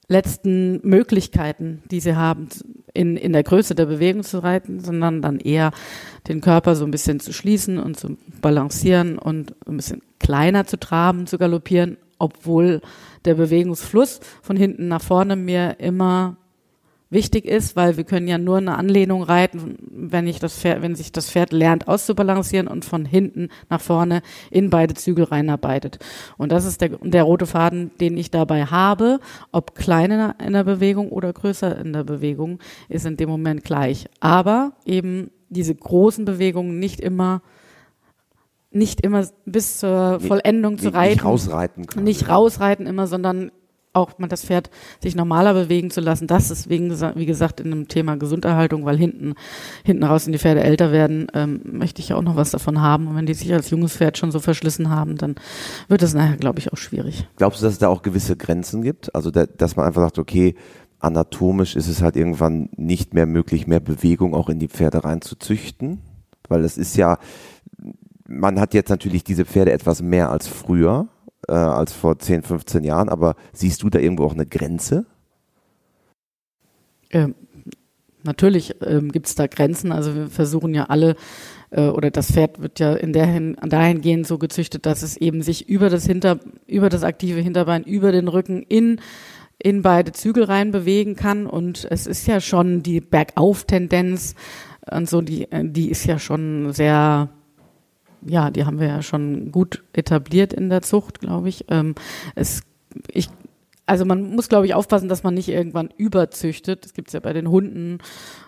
letzten 0.07 0.87
Möglichkeiten, 0.87 1.81
die 1.89 1.99
sie 1.99 2.15
haben, 2.15 2.49
in, 2.93 3.17
in 3.17 3.33
der 3.33 3.43
Größe 3.43 3.75
der 3.75 3.87
Bewegung 3.87 4.23
zu 4.23 4.43
reiten, 4.43 4.79
sondern 4.81 5.21
dann 5.21 5.39
eher 5.39 5.71
den 6.27 6.41
Körper 6.41 6.75
so 6.75 6.85
ein 6.85 6.91
bisschen 6.91 7.19
zu 7.19 7.33
schließen 7.33 7.79
und 7.79 7.97
zu 7.97 8.17
balancieren 8.41 9.17
und 9.17 9.55
ein 9.67 9.77
bisschen 9.77 10.01
kleiner 10.19 10.67
zu 10.67 10.77
traben, 10.77 11.27
zu 11.27 11.37
galoppieren, 11.37 11.97
obwohl 12.19 12.81
der 13.23 13.35
Bewegungsfluss 13.35 14.19
von 14.41 14.57
hinten 14.57 14.87
nach 14.87 15.01
vorne 15.01 15.35
mir 15.35 15.79
immer 15.79 16.37
wichtig 17.09 17.45
ist, 17.45 17.75
weil 17.75 17.97
wir 17.97 18.03
können 18.03 18.27
ja 18.27 18.37
nur 18.37 18.57
eine 18.57 18.77
Anlehnung 18.77 19.23
reiten, 19.23 19.77
wenn 19.91 20.27
ich 20.27 20.39
das 20.39 20.57
Pferd, 20.57 20.81
wenn 20.81 20.95
sich 20.95 21.11
das 21.11 21.29
Pferd 21.29 21.51
lernt 21.51 21.87
auszubalancieren 21.87 22.67
und 22.67 22.85
von 22.85 23.05
hinten 23.05 23.49
nach 23.69 23.81
vorne 23.81 24.21
in 24.49 24.69
beide 24.69 24.93
Zügel 24.93 25.25
reinarbeitet. 25.25 25.99
Und 26.37 26.51
das 26.51 26.65
ist 26.65 26.81
der, 26.81 26.89
der 27.01 27.23
rote 27.23 27.45
Faden, 27.45 27.91
den 27.99 28.17
ich 28.17 28.31
dabei 28.31 28.65
habe. 28.65 29.19
Ob 29.51 29.75
kleiner 29.75 30.35
in 30.43 30.53
der 30.53 30.63
Bewegung 30.63 31.09
oder 31.09 31.31
größer 31.31 31.77
in 31.77 31.93
der 31.93 32.03
Bewegung, 32.03 32.59
ist 32.89 33.05
in 33.05 33.17
dem 33.17 33.29
Moment 33.29 33.63
gleich. 33.63 34.07
Aber 34.19 34.73
eben 34.85 35.31
diese 35.49 35.75
großen 35.75 36.25
Bewegungen 36.25 36.79
nicht 36.79 36.99
immer 36.99 37.41
nicht 38.71 38.99
immer 38.99 39.25
bis 39.45 39.79
zur 39.79 40.19
Vollendung 40.19 40.77
zu 40.77 40.93
reiten. 40.93 41.13
Nicht 41.13 41.23
rausreiten 41.23 41.87
können. 41.87 42.03
Nicht 42.03 42.27
rausreiten 42.27 42.87
immer, 42.87 43.07
sondern 43.07 43.51
auch 43.95 44.17
mal 44.19 44.27
das 44.27 44.45
Pferd 44.45 44.69
sich 45.01 45.15
normaler 45.15 45.53
bewegen 45.53 45.89
zu 45.89 46.01
lassen. 46.01 46.27
Das 46.27 46.51
ist 46.51 46.69
wegen, 46.69 46.91
wie 47.15 47.25
gesagt, 47.25 47.59
in 47.59 47.71
einem 47.71 47.87
Thema 47.87 48.17
Gesunderhaltung, 48.17 48.85
weil 48.85 48.97
hinten, 48.97 49.35
hinten 49.83 50.03
raus, 50.03 50.25
wenn 50.25 50.33
die 50.33 50.39
Pferde 50.39 50.63
älter 50.63 50.91
werden, 50.91 51.27
ähm, 51.33 51.61
möchte 51.63 52.01
ich 52.01 52.09
ja 52.09 52.15
auch 52.15 52.21
noch 52.21 52.35
was 52.35 52.51
davon 52.51 52.81
haben. 52.81 53.07
Und 53.07 53.15
wenn 53.15 53.25
die 53.25 53.33
sich 53.33 53.53
als 53.53 53.69
junges 53.69 53.97
Pferd 53.97 54.17
schon 54.17 54.31
so 54.31 54.39
verschlissen 54.39 54.89
haben, 54.89 55.17
dann 55.17 55.35
wird 55.87 56.01
das 56.01 56.13
nachher, 56.13 56.37
glaube 56.37 56.59
ich, 56.59 56.71
auch 56.71 56.77
schwierig. 56.77 57.27
Glaubst 57.37 57.61
du, 57.61 57.65
dass 57.65 57.73
es 57.73 57.79
da 57.79 57.87
auch 57.87 58.01
gewisse 58.01 58.35
Grenzen 58.35 58.81
gibt? 58.81 59.13
Also, 59.15 59.31
da, 59.31 59.45
dass 59.45 59.75
man 59.75 59.85
einfach 59.85 60.01
sagt, 60.01 60.19
okay, 60.19 60.55
anatomisch 60.99 61.75
ist 61.75 61.87
es 61.87 62.01
halt 62.01 62.15
irgendwann 62.15 62.69
nicht 62.75 63.13
mehr 63.13 63.25
möglich, 63.25 63.67
mehr 63.67 63.79
Bewegung 63.79 64.33
auch 64.33 64.49
in 64.49 64.59
die 64.59 64.67
Pferde 64.67 65.03
reinzuzüchten? 65.03 66.01
Weil 66.47 66.61
das 66.61 66.77
ist 66.77 66.95
ja, 66.95 67.17
man 68.27 68.59
hat 68.59 68.73
jetzt 68.73 68.89
natürlich 68.89 69.23
diese 69.23 69.45
Pferde 69.45 69.71
etwas 69.71 70.01
mehr 70.01 70.29
als 70.31 70.47
früher 70.47 71.07
äh, 71.47 71.53
als 71.53 71.93
vor 71.93 72.19
10, 72.19 72.43
15 72.43 72.83
Jahren, 72.83 73.09
aber 73.09 73.35
siehst 73.53 73.83
du 73.83 73.89
da 73.89 73.99
irgendwo 73.99 74.25
auch 74.25 74.33
eine 74.33 74.45
Grenze? 74.45 75.05
Ähm, 77.11 77.35
natürlich 78.23 78.75
ähm, 78.81 79.11
gibt 79.11 79.27
es 79.27 79.35
da 79.35 79.47
Grenzen. 79.47 79.91
Also 79.91 80.15
wir 80.15 80.27
versuchen 80.27 80.73
ja 80.73 80.85
alle, 80.85 81.15
äh, 81.71 81.87
oder 81.87 82.11
das 82.11 82.31
Pferd 82.31 82.61
wird 82.61 82.79
ja 82.79 82.93
in 82.93 83.13
der 83.13 83.27
hin, 83.27 83.55
dahingehend 83.61 84.27
so 84.27 84.37
gezüchtet, 84.37 84.85
dass 84.85 85.03
es 85.03 85.17
eben 85.17 85.41
sich 85.41 85.69
über 85.69 85.89
das 85.89 86.05
Hinter, 86.05 86.39
über 86.67 86.89
das 86.89 87.03
aktive 87.03 87.39
Hinterbein, 87.39 87.83
über 87.83 88.11
den 88.11 88.27
Rücken 88.27 88.63
in 88.63 88.99
in 89.57 89.81
beide 89.81 90.11
Zügel 90.11 90.43
rein 90.43 90.71
bewegen 90.71 91.15
kann 91.15 91.47
und 91.47 91.87
es 91.89 92.07
ist 92.07 92.27
ja 92.27 92.41
schon 92.41 92.83
die 92.83 92.99
Bergauf-Tendenz 92.99 94.35
und 94.91 95.09
so, 95.09 95.21
die, 95.21 95.47
die 95.49 95.89
ist 95.89 96.05
ja 96.05 96.19
schon 96.19 96.73
sehr 96.73 97.29
ja, 98.25 98.49
die 98.49 98.65
haben 98.65 98.79
wir 98.79 98.87
ja 98.87 99.01
schon 99.01 99.51
gut 99.51 99.83
etabliert 99.93 100.53
in 100.53 100.69
der 100.69 100.81
Zucht, 100.81 101.19
glaube 101.19 101.49
ich. 101.49 101.65
Ähm, 101.69 101.95
es, 102.35 102.61
ich 103.07 103.29
also 103.87 104.03
man 104.05 104.31
muss, 104.35 104.49
glaube 104.49 104.65
ich, 104.65 104.73
aufpassen, 104.73 105.09
dass 105.09 105.23
man 105.23 105.35
nicht 105.35 105.49
irgendwann 105.49 105.89
überzüchtet. 105.95 106.85
Das 106.85 106.93
gibt's 106.93 107.13
ja 107.13 107.19
bei 107.19 107.33
den 107.33 107.49
Hunden 107.49 107.99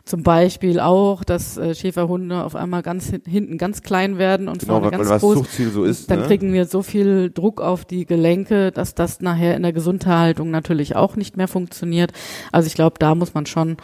zum 0.03 0.23
Beispiel 0.23 0.79
auch, 0.79 1.23
dass 1.23 1.57
äh, 1.57 1.75
Schäferhunde 1.75 2.43
auf 2.43 2.55
einmal 2.55 2.81
ganz 2.81 3.11
hinten 3.25 3.57
ganz 3.57 3.83
klein 3.83 4.17
werden 4.17 4.47
und 4.47 4.59
genau, 4.59 4.79
vorne 4.79 4.89
ganz 4.89 5.09
was 5.09 5.21
groß. 5.21 5.37
Zuchtziel 5.37 5.69
so 5.69 5.83
ist, 5.83 6.09
dann 6.09 6.21
ne? 6.21 6.27
kriegen 6.27 6.53
wir 6.53 6.65
so 6.65 6.81
viel 6.81 7.29
Druck 7.29 7.61
auf 7.61 7.85
die 7.85 8.05
Gelenke, 8.05 8.71
dass 8.71 8.95
das 8.95 9.21
nachher 9.21 9.55
in 9.55 9.63
der 9.63 9.73
Gesundhaltung 9.73 10.49
natürlich 10.49 10.95
auch 10.95 11.15
nicht 11.15 11.37
mehr 11.37 11.47
funktioniert. 11.47 12.13
Also 12.51 12.67
ich 12.67 12.73
glaube, 12.73 12.95
da 12.97 13.13
muss 13.13 13.33
man 13.33 13.45
schon 13.45 13.77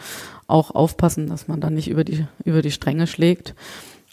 auch 0.46 0.72
aufpassen, 0.72 1.28
dass 1.28 1.46
man 1.46 1.60
dann 1.60 1.74
nicht 1.74 1.88
über 1.88 2.04
die 2.04 2.26
über 2.44 2.62
die 2.62 2.72
Stränge 2.72 3.06
schlägt. 3.06 3.54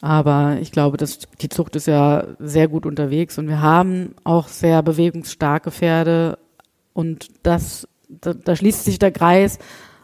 Aber 0.02 0.58
ich 0.60 0.72
glaube, 0.72 0.98
dass 0.98 1.20
die 1.42 1.50
Zucht 1.50 1.76
ist 1.76 1.86
ja 1.86 2.26
sehr 2.40 2.68
gut 2.68 2.86
unterwegs 2.86 3.38
und 3.38 3.48
wir 3.48 3.62
haben 3.62 4.16
auch 4.24 4.48
sehr 4.48 4.82
bewegungsstarke 4.82 5.70
Pferde 5.70 6.40
und 6.94 7.28
das, 7.44 7.88
da, 8.10 8.34
da 8.34 8.56
schließt 8.56 8.84
sich 8.84 9.00
der 9.00 9.12
Kreis. 9.12 9.60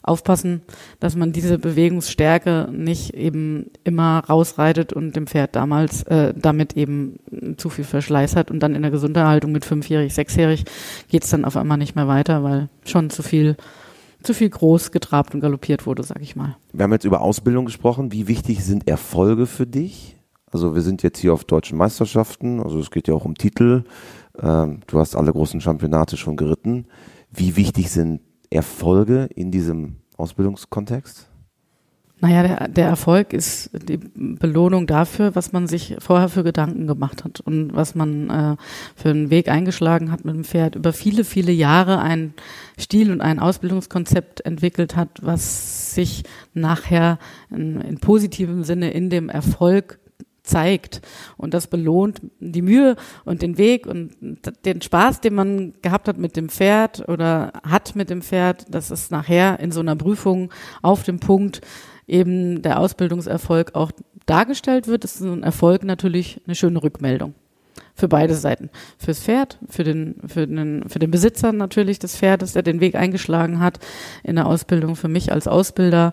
Aufpassen, 0.07 0.61
dass 1.01 1.17
man 1.17 1.33
diese 1.33 1.59
Bewegungsstärke 1.59 2.69
nicht 2.71 3.13
eben 3.13 3.71
immer 3.83 4.19
rausreitet 4.19 4.93
und 4.93 5.17
dem 5.17 5.27
Pferd 5.27 5.55
damals 5.57 6.03
äh, 6.03 6.33
damit 6.33 6.77
eben 6.77 7.19
zu 7.57 7.69
viel 7.69 7.83
Verschleiß 7.83 8.37
hat 8.37 8.49
und 8.49 8.61
dann 8.61 8.73
in 8.73 8.83
der 8.83 8.91
Gesunderhaltung 8.91 9.51
mit 9.51 9.65
fünfjährig, 9.65 10.13
sechsjährig 10.13 10.63
geht's 11.09 11.29
dann 11.29 11.43
auf 11.43 11.57
einmal 11.57 11.77
nicht 11.77 11.97
mehr 11.97 12.07
weiter, 12.07 12.41
weil 12.41 12.69
schon 12.85 13.09
zu 13.09 13.21
viel 13.21 13.57
zu 14.23 14.33
viel 14.33 14.49
groß 14.49 14.91
getrabt 14.91 15.33
und 15.33 15.41
galoppiert 15.41 15.85
wurde, 15.85 16.03
sag 16.03 16.21
ich 16.21 16.35
mal. 16.35 16.57
Wir 16.73 16.83
haben 16.83 16.93
jetzt 16.93 17.05
über 17.05 17.21
Ausbildung 17.21 17.65
gesprochen. 17.65 18.11
Wie 18.11 18.27
wichtig 18.27 18.63
sind 18.63 18.87
Erfolge 18.87 19.45
für 19.45 19.67
dich? 19.67 20.17
Also 20.51 20.75
wir 20.75 20.81
sind 20.81 21.03
jetzt 21.03 21.19
hier 21.19 21.33
auf 21.33 21.43
deutschen 21.43 21.77
Meisterschaften, 21.77 22.61
also 22.61 22.79
es 22.79 22.89
geht 22.89 23.07
ja 23.07 23.13
auch 23.13 23.25
um 23.25 23.35
Titel. 23.35 23.83
Ähm, 24.39 24.79
du 24.87 24.99
hast 24.99 25.15
alle 25.15 25.31
großen 25.33 25.59
Championate 25.59 26.15
schon 26.15 26.37
geritten. 26.37 26.85
Wie 27.31 27.57
wichtig 27.57 27.91
sind 27.91 28.21
Erfolge 28.49 29.25
in 29.35 29.51
diesem 29.51 29.97
Ausbildungskontext? 30.15 31.29
Naja, 32.19 32.41
der, 32.41 32.67
der 32.67 32.87
Erfolg 32.87 33.31
ist 33.31 33.69
die 33.73 33.97
Belohnung 33.97 34.87
dafür, 34.87 35.35
was 35.35 35.51
man 35.53 35.67
sich 35.67 35.95
vorher 35.99 36.29
für 36.29 36.43
Gedanken 36.43 36.87
gemacht 36.87 37.23
hat 37.23 37.41
und 37.41 37.75
was 37.75 37.93
man 37.93 38.29
äh, 38.29 38.55
für 38.95 39.09
einen 39.09 39.29
Weg 39.29 39.49
eingeschlagen 39.49 40.11
hat 40.11 40.25
mit 40.25 40.33
dem 40.33 40.43
Pferd. 40.43 40.75
Über 40.75 40.93
viele, 40.93 41.23
viele 41.23 41.51
Jahre 41.51 41.99
ein 41.99 42.33
Stil 42.79 43.11
und 43.11 43.21
ein 43.21 43.37
Ausbildungskonzept 43.39 44.41
entwickelt 44.41 44.95
hat, 44.95 45.09
was 45.21 45.93
sich 45.93 46.23
nachher 46.55 47.19
in, 47.51 47.81
in 47.81 47.99
positivem 47.99 48.63
Sinne 48.63 48.89
in 48.89 49.11
dem 49.11 49.29
Erfolg 49.29 49.99
zeigt 50.41 51.01
und 51.35 51.53
das 51.53 51.67
belohnt 51.67 52.21
die 52.39 52.61
Mühe 52.61 52.95
und 53.25 53.41
den 53.41 53.57
Weg 53.57 53.85
und 53.85 54.13
den 54.65 54.81
Spaß, 54.81 55.21
den 55.21 55.35
man 55.35 55.73
gehabt 55.81 56.07
hat 56.07 56.17
mit 56.17 56.35
dem 56.35 56.49
Pferd 56.49 57.07
oder 57.07 57.51
hat 57.67 57.95
mit 57.95 58.09
dem 58.09 58.21
Pferd, 58.21 58.73
dass 58.73 58.89
es 58.89 59.11
nachher 59.11 59.59
in 59.59 59.71
so 59.71 59.81
einer 59.81 59.95
Prüfung 59.95 60.51
auf 60.81 61.03
dem 61.03 61.19
Punkt 61.19 61.61
eben 62.07 62.61
der 62.61 62.79
Ausbildungserfolg 62.79 63.75
auch 63.75 63.91
dargestellt 64.25 64.87
wird, 64.87 65.03
ist 65.03 65.19
so 65.19 65.31
ein 65.31 65.43
Erfolg 65.43 65.83
natürlich 65.83 66.41
eine 66.45 66.55
schöne 66.55 66.81
Rückmeldung. 66.81 67.33
Für 67.93 68.07
beide 68.07 68.35
Seiten. 68.35 68.69
Fürs 68.99 69.19
Pferd, 69.19 69.57
für 69.69 69.83
den, 69.83 70.15
für 70.27 70.45
den, 70.45 70.87
für 70.87 70.99
den 70.99 71.09
Besitzer 71.09 71.51
natürlich 71.51 71.97
des 71.97 72.15
Pferdes, 72.15 72.53
der 72.53 72.61
den 72.61 72.79
Weg 72.79 72.95
eingeschlagen 72.95 73.59
hat 73.59 73.79
in 74.23 74.35
der 74.35 74.45
Ausbildung. 74.45 74.95
Für 74.95 75.07
mich 75.07 75.31
als 75.31 75.47
Ausbilder 75.47 76.11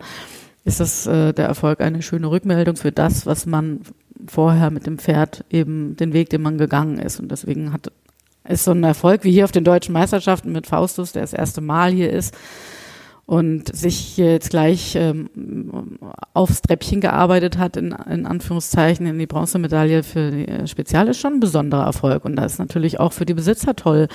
ist 0.64 0.80
das 0.80 1.06
äh, 1.06 1.34
der 1.34 1.46
Erfolg 1.46 1.80
eine 1.80 2.00
schöne 2.00 2.30
Rückmeldung 2.30 2.76
für 2.76 2.92
das, 2.92 3.26
was 3.26 3.44
man 3.44 3.80
vorher 4.26 4.70
mit 4.70 4.86
dem 4.86 4.98
Pferd 4.98 5.44
eben 5.50 5.96
den 5.96 6.14
Weg, 6.14 6.30
den 6.30 6.40
man 6.40 6.56
gegangen 6.56 6.98
ist. 6.98 7.20
Und 7.20 7.30
deswegen 7.30 7.72
hat 7.72 7.92
ist 8.46 8.64
so 8.64 8.72
ein 8.72 8.84
Erfolg 8.84 9.24
wie 9.24 9.32
hier 9.32 9.44
auf 9.44 9.52
den 9.52 9.64
deutschen 9.64 9.94
Meisterschaften 9.94 10.52
mit 10.52 10.66
Faustus, 10.66 11.12
der 11.12 11.22
das 11.22 11.32
erste 11.32 11.62
Mal 11.62 11.92
hier 11.92 12.10
ist, 12.10 12.34
und 13.26 13.74
sich 13.74 14.16
jetzt 14.16 14.50
gleich 14.50 14.96
ähm, 14.96 15.98
aufs 16.34 16.60
Treppchen 16.60 17.00
gearbeitet 17.00 17.58
hat, 17.58 17.76
in, 17.76 17.94
in 18.10 18.26
Anführungszeichen, 18.26 19.06
in 19.06 19.18
die 19.18 19.26
Bronzemedaille 19.26 20.02
für 20.02 20.30
die 20.30 20.46
äh, 20.46 20.66
Spezial, 20.66 21.08
ist 21.08 21.20
schon 21.20 21.34
ein 21.34 21.40
besonderer 21.40 21.84
Erfolg. 21.84 22.24
Und 22.24 22.36
das 22.36 22.54
ist 22.54 22.58
natürlich 22.58 23.00
auch 23.00 23.12
für 23.12 23.24
die 23.24 23.34
Besitzer 23.34 23.74
toll, 23.74 24.08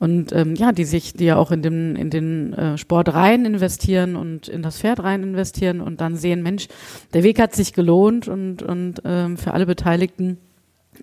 und 0.00 0.32
ähm, 0.32 0.54
ja, 0.54 0.70
die 0.72 0.84
sich, 0.84 1.14
die 1.14 1.24
ja 1.24 1.36
auch 1.36 1.50
in 1.50 1.62
den 1.62 1.96
in 1.96 2.10
den 2.10 2.52
äh, 2.52 2.78
Sport 2.78 3.12
rein 3.14 3.44
investieren 3.44 4.14
und 4.14 4.46
in 4.48 4.62
das 4.62 4.78
Pferd 4.78 5.02
rein 5.02 5.22
investieren 5.24 5.80
und 5.80 6.00
dann 6.00 6.16
sehen, 6.16 6.42
Mensch, 6.42 6.68
der 7.14 7.24
Weg 7.24 7.40
hat 7.40 7.54
sich 7.54 7.72
gelohnt 7.72 8.28
und 8.28 8.62
und 8.62 9.02
ähm, 9.04 9.36
für 9.36 9.54
alle 9.54 9.66
Beteiligten 9.66 10.38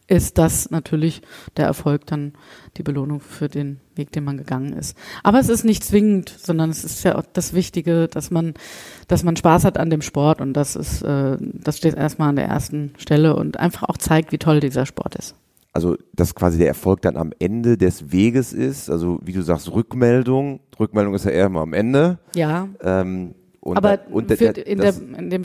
ist 0.07 0.37
das 0.37 0.71
natürlich 0.71 1.21
der 1.57 1.65
Erfolg 1.65 2.05
dann 2.05 2.33
die 2.77 2.83
Belohnung 2.83 3.19
für 3.19 3.47
den 3.47 3.79
Weg, 3.95 4.11
den 4.11 4.23
man 4.23 4.37
gegangen 4.37 4.73
ist. 4.73 4.97
Aber 5.23 5.39
es 5.39 5.49
ist 5.49 5.63
nicht 5.63 5.83
zwingend, 5.83 6.29
sondern 6.29 6.69
es 6.69 6.83
ist 6.83 7.03
ja 7.03 7.17
auch 7.17 7.23
das 7.33 7.53
Wichtige, 7.53 8.07
dass 8.07 8.31
man, 8.31 8.53
dass 9.07 9.23
man 9.23 9.35
Spaß 9.35 9.65
hat 9.65 9.77
an 9.77 9.89
dem 9.89 10.01
Sport 10.01 10.41
und 10.41 10.53
das 10.53 10.75
ist, 10.75 11.01
äh, 11.01 11.37
das 11.39 11.77
steht 11.77 11.95
erstmal 11.95 12.29
an 12.29 12.35
der 12.35 12.47
ersten 12.47 12.93
Stelle 12.97 13.35
und 13.35 13.59
einfach 13.59 13.83
auch 13.83 13.97
zeigt, 13.97 14.31
wie 14.31 14.37
toll 14.37 14.59
dieser 14.59 14.85
Sport 14.85 15.15
ist. 15.15 15.35
Also, 15.73 15.97
dass 16.13 16.35
quasi 16.35 16.57
der 16.57 16.67
Erfolg 16.67 17.01
dann 17.01 17.17
am 17.17 17.33
Ende 17.37 17.77
des 17.77 18.13
Weges 18.13 18.53
ist, 18.53 18.89
also 18.89 19.19
wie 19.21 19.33
du 19.33 19.41
sagst, 19.41 19.69
Rückmeldung. 19.69 20.61
Rückmeldung 20.79 21.13
ist 21.15 21.25
ja 21.25 21.31
eher 21.31 21.47
immer 21.47 21.61
am 21.61 21.73
Ende. 21.73 22.17
Ja. 22.33 22.69
Ähm, 22.81 23.35
und 23.65 23.77
aber 23.77 23.97
da- 23.97 24.03
und 24.11 24.27
für, 24.31 24.53
der- 24.53 24.67
in, 24.67 24.77
der, 24.79 24.93
in 25.17 25.29
dem, 25.31 25.43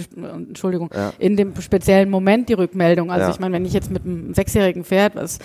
Entschuldigung, 0.49 0.91
Ja. 0.95 1.13
in 1.19 1.37
dem 1.37 1.59
speziellen 1.61 2.11
Moment 2.11 2.49
die 2.51 2.53
Rückmeldung. 2.53 3.11
Also 3.11 3.27
Ja. 3.27 3.31
ich 3.31 3.41
meine, 3.41 3.55
wenn 3.55 3.65
ich 3.65 3.73
jetzt 3.73 3.91
mit 3.91 4.05
einem 4.05 4.35
sechsjährigen 4.35 4.85
Pferd, 4.85 5.15
was 5.17 5.39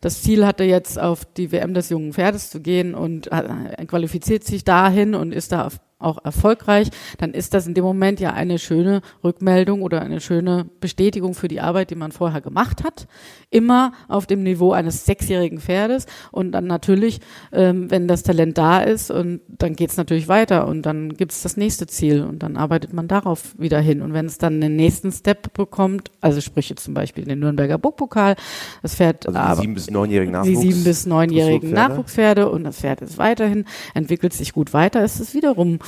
das 0.00 0.22
Ziel 0.22 0.46
hatte, 0.46 0.64
jetzt 0.64 0.98
auf 0.98 1.24
die 1.26 1.52
WM 1.52 1.74
des 1.74 1.90
jungen 1.90 2.12
Pferdes 2.14 2.48
zu 2.48 2.60
gehen 2.60 2.94
und 2.94 3.30
äh, 3.30 3.84
qualifiziert 3.86 4.44
sich 4.44 4.64
dahin 4.64 5.14
und 5.14 5.32
ist 5.32 5.52
da 5.52 5.66
auf- 5.66 5.78
auch 6.02 6.24
erfolgreich, 6.24 6.88
dann 7.18 7.32
ist 7.32 7.54
das 7.54 7.66
in 7.66 7.74
dem 7.74 7.84
Moment 7.84 8.20
ja 8.20 8.32
eine 8.32 8.58
schöne 8.58 9.00
Rückmeldung 9.22 9.82
oder 9.82 10.00
eine 10.02 10.20
schöne 10.20 10.66
Bestätigung 10.80 11.34
für 11.34 11.48
die 11.48 11.60
Arbeit, 11.60 11.90
die 11.90 11.94
man 11.94 12.12
vorher 12.12 12.40
gemacht 12.40 12.84
hat. 12.84 13.06
Immer 13.50 13.92
auf 14.08 14.26
dem 14.26 14.42
Niveau 14.42 14.72
eines 14.72 15.04
sechsjährigen 15.04 15.60
Pferdes 15.60 16.06
und 16.30 16.52
dann 16.52 16.66
natürlich, 16.66 17.20
ähm, 17.52 17.90
wenn 17.90 18.08
das 18.08 18.22
Talent 18.22 18.58
da 18.58 18.80
ist 18.82 19.10
und 19.10 19.40
dann 19.48 19.74
geht's 19.76 19.96
natürlich 19.96 20.28
weiter 20.28 20.66
und 20.66 20.82
dann 20.82 21.14
gibt's 21.14 21.42
das 21.42 21.56
nächste 21.56 21.86
Ziel 21.86 22.22
und 22.22 22.42
dann 22.42 22.56
arbeitet 22.56 22.92
man 22.92 23.08
darauf 23.08 23.54
wieder 23.58 23.80
hin. 23.80 24.02
Und 24.02 24.12
wenn 24.14 24.26
es 24.26 24.38
dann 24.38 24.60
den 24.60 24.76
nächsten 24.76 25.12
Step 25.12 25.52
bekommt, 25.54 26.10
also 26.20 26.40
sprich 26.40 26.68
jetzt 26.68 26.84
zum 26.84 26.94
Beispiel 26.94 27.24
den 27.24 27.38
Nürnberger 27.40 27.78
Burgpokal, 27.78 28.36
das 28.82 28.94
Pferd 28.94 29.26
also 29.26 29.38
die 29.38 29.44
aber- 29.44 29.60
sieben 29.60 29.74
bis 29.74 29.90
neunjährigen 29.90 30.32
die 30.32 30.38
Nachwuchs. 30.50 30.60
sieben 30.60 30.84
bis 30.84 31.06
neunjährigen. 31.06 31.70
Nachwuchspferde 31.72 32.50
und 32.50 32.64
das 32.64 32.78
Pferd 32.78 33.02
ist 33.02 33.18
weiterhin, 33.18 33.64
entwickelt 33.94 34.32
sich 34.32 34.52
gut 34.52 34.72
weiter, 34.72 35.04
ist 35.04 35.20
es 35.20 35.34
wiederum 35.34 35.78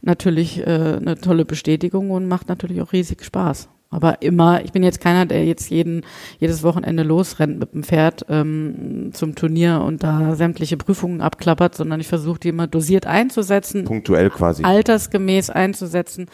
natürlich 0.00 0.60
äh, 0.60 0.64
eine 0.64 1.16
tolle 1.20 1.44
Bestätigung 1.44 2.10
und 2.10 2.28
macht 2.28 2.48
natürlich 2.48 2.80
auch 2.82 2.92
riesig 2.92 3.24
Spaß. 3.24 3.68
Aber 3.92 4.22
immer, 4.22 4.64
ich 4.64 4.72
bin 4.72 4.82
jetzt 4.82 5.02
keiner, 5.02 5.26
der 5.26 5.44
jetzt 5.44 5.68
jeden, 5.68 6.02
jedes 6.38 6.62
Wochenende 6.62 7.02
losrennt 7.02 7.58
mit 7.58 7.74
dem 7.74 7.82
Pferd 7.82 8.24
ähm, 8.30 9.10
zum 9.12 9.34
Turnier 9.34 9.82
und 9.82 10.02
da 10.02 10.34
sämtliche 10.34 10.78
Prüfungen 10.78 11.20
abklappert, 11.20 11.74
sondern 11.74 12.00
ich 12.00 12.08
versuche 12.08 12.40
die 12.40 12.48
immer 12.48 12.66
dosiert 12.66 13.06
einzusetzen, 13.06 13.84
Punktuell 13.84 14.30
quasi. 14.30 14.64
altersgemäß 14.64 15.50
einzusetzen 15.50 16.26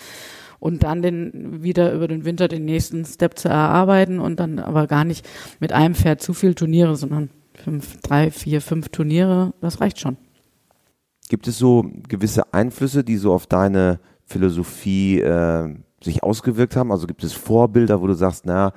und 0.60 0.84
dann 0.84 1.02
den 1.02 1.62
wieder 1.64 1.92
über 1.92 2.06
den 2.06 2.24
Winter 2.24 2.46
den 2.46 2.64
nächsten 2.64 3.04
Step 3.04 3.36
zu 3.36 3.48
erarbeiten 3.48 4.20
und 4.20 4.38
dann 4.38 4.60
aber 4.60 4.86
gar 4.86 5.04
nicht 5.04 5.28
mit 5.58 5.72
einem 5.72 5.96
Pferd 5.96 6.22
zu 6.22 6.34
viel 6.34 6.54
Turniere, 6.54 6.94
sondern 6.94 7.28
fünf, 7.54 8.00
drei, 8.02 8.30
vier, 8.30 8.60
fünf 8.60 8.88
Turniere, 8.90 9.52
das 9.60 9.80
reicht 9.80 9.98
schon. 9.98 10.16
Gibt 11.28 11.46
es 11.48 11.58
so 11.58 11.84
gewisse 12.08 12.52
Einflüsse, 12.54 13.04
die 13.04 13.16
so 13.16 13.32
auf 13.32 13.46
deine 13.46 14.00
Philosophie 14.24 15.20
äh, 15.20 15.74
sich 16.02 16.22
ausgewirkt 16.22 16.76
haben? 16.76 16.92
Also 16.92 17.06
gibt 17.06 17.24
es 17.24 17.32
Vorbilder, 17.32 18.00
wo 18.00 18.06
du 18.06 18.14
sagst, 18.14 18.46
na, 18.46 18.72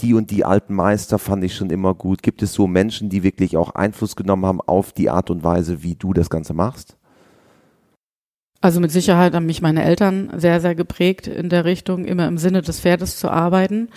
die 0.00 0.14
und 0.14 0.30
die 0.30 0.44
alten 0.44 0.74
Meister 0.74 1.18
fand 1.18 1.44
ich 1.44 1.54
schon 1.54 1.70
immer 1.70 1.94
gut. 1.94 2.22
Gibt 2.22 2.42
es 2.42 2.52
so 2.52 2.66
Menschen, 2.66 3.08
die 3.08 3.22
wirklich 3.22 3.56
auch 3.56 3.74
Einfluss 3.74 4.16
genommen 4.16 4.46
haben 4.46 4.60
auf 4.60 4.92
die 4.92 5.10
Art 5.10 5.30
und 5.30 5.44
Weise, 5.44 5.82
wie 5.82 5.94
du 5.94 6.12
das 6.12 6.30
Ganze 6.30 6.54
machst? 6.54 6.96
Also 8.62 8.78
mit 8.80 8.90
Sicherheit 8.90 9.34
haben 9.34 9.46
mich 9.46 9.62
meine 9.62 9.82
Eltern 9.82 10.30
sehr, 10.36 10.60
sehr 10.60 10.74
geprägt 10.74 11.26
in 11.26 11.48
der 11.48 11.64
Richtung, 11.64 12.04
immer 12.04 12.28
im 12.28 12.36
Sinne 12.36 12.60
des 12.60 12.80
Pferdes 12.80 13.18
zu 13.18 13.30
arbeiten. 13.30 13.88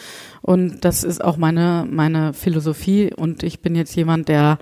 Und 0.41 0.85
das 0.85 1.03
ist 1.03 1.21
auch 1.21 1.35
meine, 1.35 1.85
meine 1.89 2.31
Philosophie. 2.33 3.13
Und 3.13 3.43
ich 3.43 3.61
bin 3.61 3.75
jetzt 3.75 3.93
jemand, 3.95 4.29
der, 4.29 4.59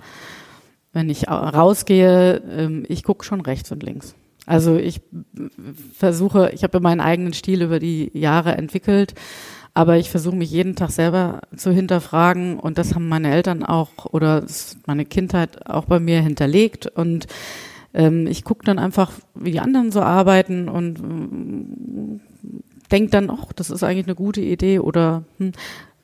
wenn 0.92 1.10
ich 1.10 1.28
au- 1.28 1.34
rausgehe, 1.36 2.42
ähm, 2.50 2.84
ich 2.88 3.02
gucke 3.02 3.24
schon 3.24 3.40
rechts 3.40 3.70
und 3.72 3.82
links. 3.82 4.14
Also 4.46 4.76
ich 4.76 5.00
versuche, 5.94 6.50
ich 6.52 6.64
habe 6.64 6.80
meinen 6.80 7.00
eigenen 7.00 7.32
Stil 7.32 7.62
über 7.62 7.78
die 7.78 8.10
Jahre 8.12 8.56
entwickelt, 8.56 9.14
aber 9.74 9.96
ich 9.96 10.10
versuche 10.10 10.36
mich 10.36 10.50
jeden 10.50 10.74
Tag 10.76 10.90
selber 10.90 11.42
zu 11.56 11.70
hinterfragen 11.70 12.58
und 12.58 12.76
das 12.76 12.94
haben 12.94 13.08
meine 13.08 13.30
Eltern 13.30 13.62
auch 13.62 14.06
oder 14.12 14.44
meine 14.86 15.04
Kindheit 15.04 15.66
auch 15.66 15.84
bei 15.84 16.00
mir 16.00 16.20
hinterlegt 16.20 16.86
und 16.88 17.26
ähm, 17.94 18.26
ich 18.26 18.42
gucke 18.44 18.64
dann 18.64 18.78
einfach, 18.78 19.12
wie 19.34 19.52
die 19.52 19.60
anderen 19.60 19.92
so 19.92 20.00
arbeiten 20.02 20.68
und 20.68 20.98
ähm, 20.98 22.20
denke 22.90 23.10
dann, 23.10 23.30
ach, 23.30 23.52
das 23.54 23.70
ist 23.70 23.82
eigentlich 23.82 24.06
eine 24.06 24.14
gute 24.14 24.40
Idee 24.40 24.78
oder 24.80 25.24
hm, 25.38 25.52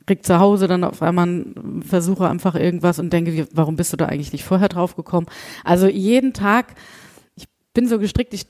krieg 0.08 0.24
zu 0.26 0.38
Hause 0.40 0.66
dann 0.66 0.82
auf 0.84 1.02
einmal 1.02 1.28
einen- 1.28 1.82
versuche 1.86 2.28
einfach 2.28 2.54
irgendwas 2.54 2.98
und 2.98 3.12
denke, 3.12 3.32
wie, 3.32 3.46
warum 3.52 3.76
bist 3.76 3.92
du 3.92 3.96
da 3.96 4.06
eigentlich 4.06 4.32
nicht 4.32 4.44
vorher 4.44 4.68
drauf 4.68 4.96
gekommen? 4.96 5.26
Also 5.64 5.86
jeden 5.86 6.32
Tag, 6.32 6.74
ich 7.36 7.44
bin 7.74 7.86
so 7.86 7.98
gestrickt, 7.98 8.34
ich 8.34 8.46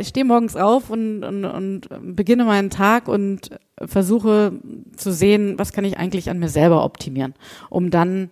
ich 0.00 0.08
stehe 0.08 0.24
morgens 0.24 0.56
auf 0.56 0.88
und, 0.88 1.22
und, 1.22 1.44
und 1.44 1.88
beginne 2.16 2.44
meinen 2.46 2.70
Tag 2.70 3.08
und 3.08 3.50
versuche 3.84 4.52
zu 4.96 5.12
sehen, 5.12 5.58
was 5.58 5.74
kann 5.74 5.84
ich 5.84 5.98
eigentlich 5.98 6.30
an 6.30 6.38
mir 6.38 6.48
selber 6.48 6.82
optimieren, 6.82 7.34
um 7.68 7.90
dann 7.90 8.30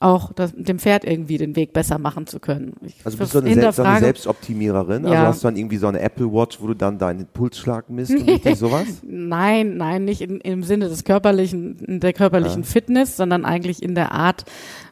auch 0.00 0.32
das, 0.32 0.52
dem 0.54 0.78
Pferd 0.78 1.04
irgendwie 1.04 1.38
den 1.38 1.56
Weg 1.56 1.72
besser 1.72 1.98
machen 1.98 2.28
zu 2.28 2.38
können. 2.38 2.74
Ich 2.82 3.04
Also 3.04 3.18
bist 3.18 3.34
du 3.34 3.38
eine, 3.40 3.52
Selbst, 3.52 3.76
so 3.76 3.82
eine 3.82 3.98
Selbstoptimiererin? 3.98 5.04
Also 5.04 5.14
Ja. 5.14 5.26
hast 5.26 5.42
du 5.42 5.48
dann 5.48 5.56
irgendwie 5.56 5.76
so 5.76 5.88
eine 5.88 5.98
Apple 6.00 6.32
Watch, 6.32 6.60
wo 6.60 6.68
du 6.68 6.74
dann 6.74 6.98
deinen 6.98 7.26
Pulsschlag 7.26 7.90
misst 7.90 8.12
und 8.12 8.28
richtig 8.28 8.56
sowas? 8.56 8.86
Nein, 9.02 9.76
nein, 9.76 10.04
nicht 10.04 10.20
in, 10.20 10.40
im 10.40 10.62
Sinne 10.62 10.88
des 10.88 11.02
körperlichen, 11.02 12.00
der 12.00 12.12
körperlichen 12.12 12.62
Fitness, 12.62 13.16
sondern 13.16 13.44
eigentlich 13.44 13.82
in 13.82 13.96
der 13.96 14.12
Art, 14.12 14.44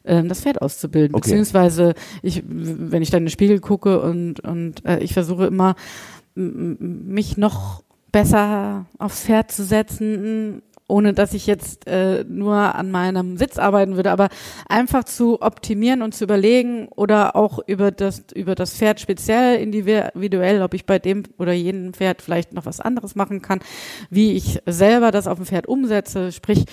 ähm, 0.05 0.29
das 0.29 0.41
Pferd 0.41 0.61
auszubilden. 0.61 1.15
Okay. 1.15 1.29
Beziehungsweise 1.29 1.95
ich, 2.23 2.43
wenn 2.47 3.03
ich 3.03 3.11
dann 3.11 3.19
in 3.19 3.27
den 3.27 3.31
Spiegel 3.31 3.61
gucke 3.61 4.01
und, 4.01 4.41
und 4.41 4.85
äh, 4.85 4.99
ich 4.99 5.13
versuche 5.15 5.47
immer, 5.47 5.77
mich 6.35 7.37
noch 7.37 7.83
besser 8.13 8.87
aufs 8.99 9.23
Pferd 9.23 9.53
zu 9.53 9.65
setzen, 9.65 10.63
ohne 10.89 11.13
dass 11.13 11.35
ich 11.35 11.47
jetzt 11.47 11.87
äh, 11.87 12.25
nur 12.29 12.55
an 12.55 12.91
meinem 12.91 13.37
Sitz 13.37 13.59
arbeiten 13.59 13.97
würde, 13.97 14.11
aber 14.11 14.29
einfach 14.69 15.05
zu 15.05 15.43
optimieren 15.43 16.03
und 16.03 16.15
zu 16.15 16.25
überlegen 16.25 16.89
oder 16.89 17.35
auch 17.35 17.59
über 17.67 17.91
das 17.91 18.25
über 18.35 18.55
das 18.55 18.75
Pferd 18.75 19.01
speziell 19.01 19.59
individuell, 19.59 20.63
ob 20.63 20.75
ich 20.75 20.87
bei 20.87 20.99
dem 20.99 21.25
oder 21.39 21.53
jenem 21.53 21.93
Pferd 21.93 22.23
vielleicht 22.23 22.53
noch 22.53 22.67
was 22.67 22.81
anderes 22.81 23.17
machen 23.17 23.43
kann, 23.43 23.61
wie 24.11 24.33
ich 24.33 24.61
selber 24.67 25.11
das 25.11 25.27
auf 25.27 25.39
dem 25.39 25.47
Pferd 25.47 25.67
umsetze, 25.67 26.31
sprich 26.31 26.67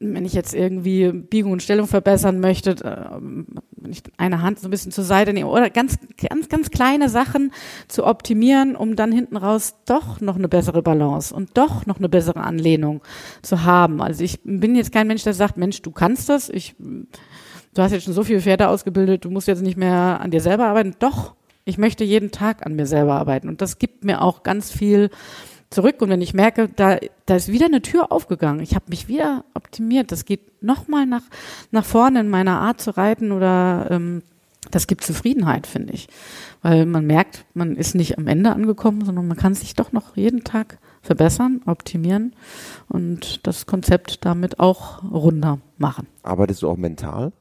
wenn 0.00 0.24
ich 0.24 0.32
jetzt 0.32 0.54
irgendwie 0.54 1.10
Biegung 1.12 1.52
und 1.52 1.62
Stellung 1.62 1.86
verbessern 1.86 2.40
möchte, 2.40 2.70
äh, 2.70 3.20
wenn 3.20 3.92
ich 3.92 4.02
eine 4.16 4.42
Hand 4.42 4.60
so 4.60 4.68
ein 4.68 4.70
bisschen 4.70 4.92
zur 4.92 5.04
Seite 5.04 5.32
nehme 5.32 5.48
oder 5.48 5.70
ganz, 5.70 5.98
ganz, 6.16 6.48
ganz 6.48 6.70
kleine 6.70 7.08
Sachen 7.08 7.52
zu 7.88 8.06
optimieren, 8.06 8.76
um 8.76 8.96
dann 8.96 9.12
hinten 9.12 9.36
raus 9.36 9.74
doch 9.86 10.20
noch 10.20 10.36
eine 10.36 10.48
bessere 10.48 10.82
Balance 10.82 11.34
und 11.34 11.56
doch 11.56 11.86
noch 11.86 11.98
eine 11.98 12.08
bessere 12.08 12.40
Anlehnung 12.40 13.02
zu 13.42 13.64
haben. 13.64 14.00
Also 14.00 14.22
ich 14.22 14.40
bin 14.44 14.76
jetzt 14.76 14.92
kein 14.92 15.06
Mensch, 15.06 15.24
der 15.24 15.34
sagt, 15.34 15.56
Mensch, 15.56 15.82
du 15.82 15.90
kannst 15.90 16.28
das, 16.28 16.48
ich, 16.48 16.76
du 16.78 17.82
hast 17.82 17.92
jetzt 17.92 18.04
schon 18.04 18.14
so 18.14 18.22
viele 18.22 18.40
Pferde 18.40 18.68
ausgebildet, 18.68 19.24
du 19.24 19.30
musst 19.30 19.48
jetzt 19.48 19.62
nicht 19.62 19.76
mehr 19.76 20.20
an 20.20 20.30
dir 20.30 20.40
selber 20.40 20.66
arbeiten. 20.66 20.94
Doch, 20.98 21.34
ich 21.64 21.76
möchte 21.76 22.04
jeden 22.04 22.30
Tag 22.30 22.64
an 22.64 22.76
mir 22.76 22.86
selber 22.86 23.14
arbeiten 23.14 23.48
und 23.48 23.60
das 23.60 23.78
gibt 23.78 24.04
mir 24.04 24.22
auch 24.22 24.42
ganz 24.42 24.70
viel 24.70 25.10
zurück 25.70 26.00
und 26.00 26.08
wenn 26.10 26.22
ich 26.22 26.34
merke, 26.34 26.68
da, 26.74 26.98
da 27.26 27.36
ist 27.36 27.52
wieder 27.52 27.66
eine 27.66 27.82
Tür 27.82 28.10
aufgegangen, 28.10 28.60
ich 28.60 28.74
habe 28.74 28.86
mich 28.88 29.08
wieder 29.08 29.44
optimiert, 29.54 30.12
das 30.12 30.24
geht 30.24 30.62
nochmal 30.62 31.06
nach, 31.06 31.22
nach 31.70 31.84
vorne 31.84 32.20
in 32.20 32.28
meiner 32.28 32.60
Art 32.60 32.80
zu 32.80 32.96
reiten 32.96 33.32
oder 33.32 33.88
ähm, 33.90 34.22
das 34.70 34.86
gibt 34.86 35.04
Zufriedenheit, 35.04 35.66
finde 35.66 35.92
ich. 35.94 36.08
Weil 36.62 36.86
man 36.86 37.06
merkt, 37.06 37.44
man 37.54 37.76
ist 37.76 37.94
nicht 37.94 38.18
am 38.18 38.26
Ende 38.26 38.52
angekommen, 38.52 39.04
sondern 39.04 39.26
man 39.26 39.36
kann 39.36 39.54
sich 39.54 39.74
doch 39.74 39.92
noch 39.92 40.16
jeden 40.16 40.44
Tag 40.44 40.78
verbessern, 41.02 41.62
optimieren 41.66 42.34
und 42.88 43.46
das 43.46 43.66
Konzept 43.66 44.24
damit 44.24 44.58
auch 44.58 45.02
runder 45.04 45.58
machen. 45.78 46.06
Arbeitest 46.22 46.62
du 46.62 46.68
auch 46.68 46.76
mental? 46.76 47.32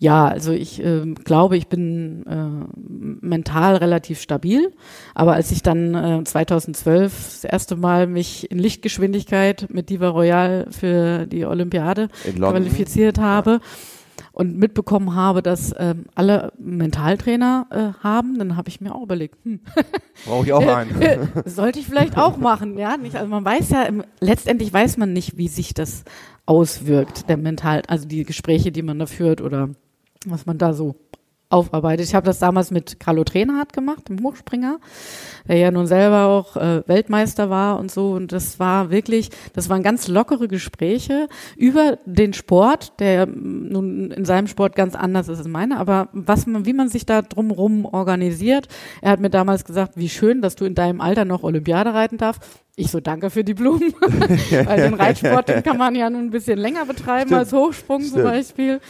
Ja, 0.00 0.28
also 0.28 0.52
ich 0.52 0.82
ähm, 0.82 1.14
glaube, 1.14 1.58
ich 1.58 1.66
bin 1.66 2.24
äh, 2.26 2.80
mental 3.20 3.76
relativ 3.76 4.18
stabil. 4.18 4.72
Aber 5.14 5.34
als 5.34 5.52
ich 5.52 5.62
dann 5.62 5.94
äh, 5.94 6.24
2012 6.24 7.12
das 7.12 7.44
erste 7.44 7.76
Mal 7.76 8.06
mich 8.06 8.50
in 8.50 8.58
Lichtgeschwindigkeit 8.58 9.66
mit 9.68 9.90
Diva 9.90 10.08
Royal 10.08 10.68
für 10.70 11.26
die 11.26 11.44
Olympiade 11.44 12.08
qualifiziert 12.34 13.18
habe 13.18 13.60
und 14.32 14.56
mitbekommen 14.56 15.14
habe, 15.14 15.42
dass 15.42 15.74
ähm, 15.78 16.06
alle 16.14 16.54
Mentaltrainer 16.58 17.66
äh, 17.68 18.02
haben, 18.02 18.38
dann 18.38 18.56
habe 18.56 18.70
ich 18.70 18.80
mir 18.80 18.94
auch 18.94 19.02
überlegt, 19.02 19.36
hm, 19.44 19.60
Brauche 20.24 20.46
ich 20.46 20.52
auch 20.54 20.66
einen. 20.66 21.28
sollte 21.44 21.78
ich 21.78 21.86
vielleicht 21.86 22.16
auch 22.16 22.38
machen, 22.38 22.78
ja? 22.78 22.96
Nicht, 22.96 23.16
also 23.16 23.28
man 23.28 23.44
weiß 23.44 23.68
ja, 23.68 23.82
im, 23.82 24.02
letztendlich 24.20 24.72
weiß 24.72 24.96
man 24.96 25.12
nicht, 25.12 25.36
wie 25.36 25.48
sich 25.48 25.74
das 25.74 26.04
auswirkt, 26.46 27.28
der 27.28 27.36
Mental, 27.36 27.82
also 27.86 28.08
die 28.08 28.24
Gespräche, 28.24 28.72
die 28.72 28.80
man 28.80 28.98
da 28.98 29.04
führt 29.04 29.42
oder 29.42 29.68
was 30.26 30.46
man 30.46 30.58
da 30.58 30.72
so 30.72 30.96
aufarbeitet. 31.50 32.06
Ich 32.06 32.14
habe 32.14 32.24
das 32.24 32.38
damals 32.38 32.70
mit 32.70 33.00
Carlo 33.00 33.24
Trenhardt 33.24 33.72
gemacht, 33.72 34.08
dem 34.08 34.22
Hochspringer, 34.22 34.78
der 35.48 35.56
ja 35.56 35.70
nun 35.72 35.86
selber 35.86 36.26
auch 36.26 36.56
äh, 36.56 36.86
Weltmeister 36.86 37.50
war 37.50 37.78
und 37.80 37.90
so. 37.90 38.12
Und 38.12 38.30
das 38.30 38.60
war 38.60 38.90
wirklich, 38.90 39.30
das 39.52 39.68
waren 39.68 39.82
ganz 39.82 40.06
lockere 40.06 40.46
Gespräche 40.46 41.28
über 41.56 41.98
den 42.06 42.32
Sport, 42.34 43.00
der 43.00 43.26
nun 43.26 44.12
in 44.12 44.24
seinem 44.24 44.46
Sport 44.46 44.76
ganz 44.76 44.94
anders 44.94 45.28
ist 45.28 45.38
als 45.38 45.48
meine, 45.48 45.78
aber 45.78 46.08
was 46.12 46.46
man, 46.46 46.66
wie 46.66 46.72
man 46.72 46.88
sich 46.88 47.04
da 47.04 47.20
drumrum 47.20 47.84
organisiert. 47.84 48.68
Er 49.02 49.10
hat 49.10 49.20
mir 49.20 49.30
damals 49.30 49.64
gesagt, 49.64 49.94
wie 49.96 50.08
schön, 50.08 50.42
dass 50.42 50.54
du 50.54 50.64
in 50.64 50.76
deinem 50.76 51.00
Alter 51.00 51.24
noch 51.24 51.42
Olympiade 51.42 51.92
reiten 51.92 52.16
darfst. 52.16 52.42
Ich 52.76 52.92
so, 52.92 53.00
danke 53.00 53.28
für 53.28 53.42
die 53.42 53.54
Blumen. 53.54 53.92
Weil 54.00 54.80
den 54.80 54.94
Reitsport, 54.94 55.48
den 55.48 55.64
kann 55.64 55.76
man 55.76 55.96
ja 55.96 56.08
nun 56.08 56.26
ein 56.26 56.30
bisschen 56.30 56.58
länger 56.58 56.86
betreiben 56.86 57.28
Stimmt. 57.28 57.40
als 57.40 57.52
Hochsprung 57.52 58.00
Stimmt. 58.00 58.14
zum 58.14 58.22
Beispiel. 58.22 58.80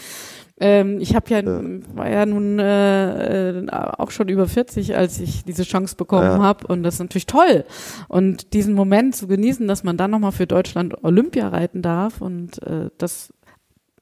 Ähm, 0.61 1.01
ich 1.01 1.15
habe 1.15 1.31
ja, 1.31 1.41
ja, 1.41 1.61
war 1.95 2.09
ja 2.09 2.27
nun 2.27 2.59
äh, 2.59 3.61
äh, 3.61 3.67
auch 3.71 4.11
schon 4.11 4.29
über 4.29 4.47
40, 4.47 4.95
als 4.95 5.19
ich 5.19 5.43
diese 5.45 5.63
Chance 5.63 5.97
bekommen 5.97 6.25
ja. 6.25 6.39
habe 6.39 6.67
und 6.67 6.83
das 6.83 6.95
ist 6.95 7.01
natürlich 7.01 7.27
toll. 7.27 7.65
Und 8.09 8.53
diesen 8.53 8.75
Moment 8.75 9.17
zu 9.17 9.27
genießen, 9.27 9.67
dass 9.67 9.85
man 9.85 9.97
dann 9.97 10.11
nochmal 10.11 10.33
für 10.33 10.47
Deutschland 10.47 11.03
Olympia 11.03 11.49
reiten 11.49 11.81
darf 11.81 12.21
und 12.21 12.63
äh, 12.63 12.91
das 12.99 13.33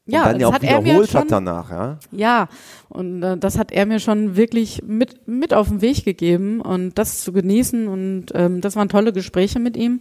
ja, 0.05 0.23
und 0.23 0.33
dann 0.33 0.41
ja 0.41 0.49
auch 0.49 0.63
wiederholt 0.63 1.15
hat 1.15 1.31
danach, 1.31 1.71
ja. 1.71 1.99
Ja, 2.11 2.49
und 2.89 3.23
äh, 3.23 3.37
das 3.37 3.59
hat 3.59 3.71
er 3.71 3.85
mir 3.87 4.01
schon 4.01 4.37
wirklich 4.37 4.83
mit 4.85 5.29
mit 5.29 5.53
auf 5.53 5.69
den 5.69 5.83
Weg 5.83 6.05
gegeben 6.05 6.61
und 6.61 6.99
das 6.99 7.21
zu 7.21 7.33
genießen 7.33 7.87
und 7.87 8.27
ähm, 8.35 8.63
das 8.63 8.75
waren 8.75 8.89
tolle 8.89 9.13
Gespräche 9.13 9.61
mit 9.61 9.77
ihm. 9.77 10.01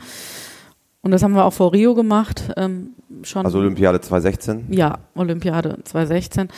Und 1.07 1.11
das 1.11 1.23
haben 1.23 1.35
wir 1.35 1.45
auch 1.45 1.53
vor 1.53 1.71
Rio 1.71 1.95
gemacht. 1.95 2.51
Ähm, 2.57 2.89
schon. 3.23 3.45
Also 3.45 3.59
Olympiade 3.59 4.01
2016? 4.01 4.65
Ja, 4.71 4.97
Olympiade 5.15 5.77
2016. 5.81 6.49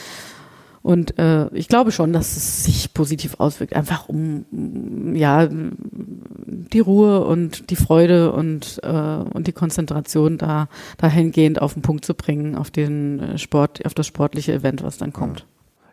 Und 0.81 1.19
äh, 1.19 1.49
ich 1.53 1.67
glaube 1.67 1.91
schon, 1.91 2.13
dass 2.13 2.35
es 2.35 2.63
sich 2.63 2.95
positiv 2.95 3.35
auswirkt, 3.39 3.75
einfach 3.75 4.09
um 4.09 5.13
ja 5.13 5.47
die 5.51 6.79
Ruhe 6.79 7.23
und 7.25 7.69
die 7.69 7.75
Freude 7.75 8.31
und 8.31 8.79
äh, 8.81 8.89
und 8.89 9.45
die 9.45 9.51
Konzentration 9.51 10.39
da 10.39 10.67
dahingehend 10.97 11.61
auf 11.61 11.75
den 11.75 11.83
Punkt 11.83 12.03
zu 12.03 12.15
bringen, 12.15 12.55
auf 12.55 12.71
den 12.71 13.19
äh, 13.19 13.37
Sport, 13.37 13.85
auf 13.85 13.93
das 13.93 14.07
sportliche 14.07 14.51
Event, 14.51 14.81
was 14.81 14.97
dann 14.97 15.13
kommt. 15.13 15.45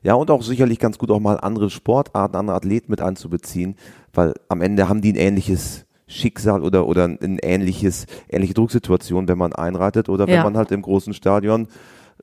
Ja, 0.02 0.14
und 0.14 0.30
auch 0.30 0.42
sicherlich 0.42 0.78
ganz 0.78 0.96
gut 0.96 1.10
auch 1.10 1.20
mal 1.20 1.38
andere 1.40 1.68
Sportarten, 1.68 2.36
andere 2.36 2.56
Athleten 2.56 2.90
mit 2.90 3.02
einzubeziehen, 3.02 3.76
weil 4.14 4.32
am 4.48 4.62
Ende 4.62 4.88
haben 4.88 5.02
die 5.02 5.12
ein 5.12 5.16
ähnliches 5.16 5.85
Schicksal 6.08 6.62
oder, 6.62 6.86
oder 6.86 7.04
ein 7.04 7.38
ähnliches, 7.42 8.06
ähnliche 8.28 8.54
Drucksituation, 8.54 9.28
wenn 9.28 9.38
man 9.38 9.52
einreitet 9.52 10.08
oder 10.08 10.26
wenn 10.26 10.42
man 10.42 10.56
halt 10.56 10.70
im 10.70 10.82
großen 10.82 11.14
Stadion 11.14 11.68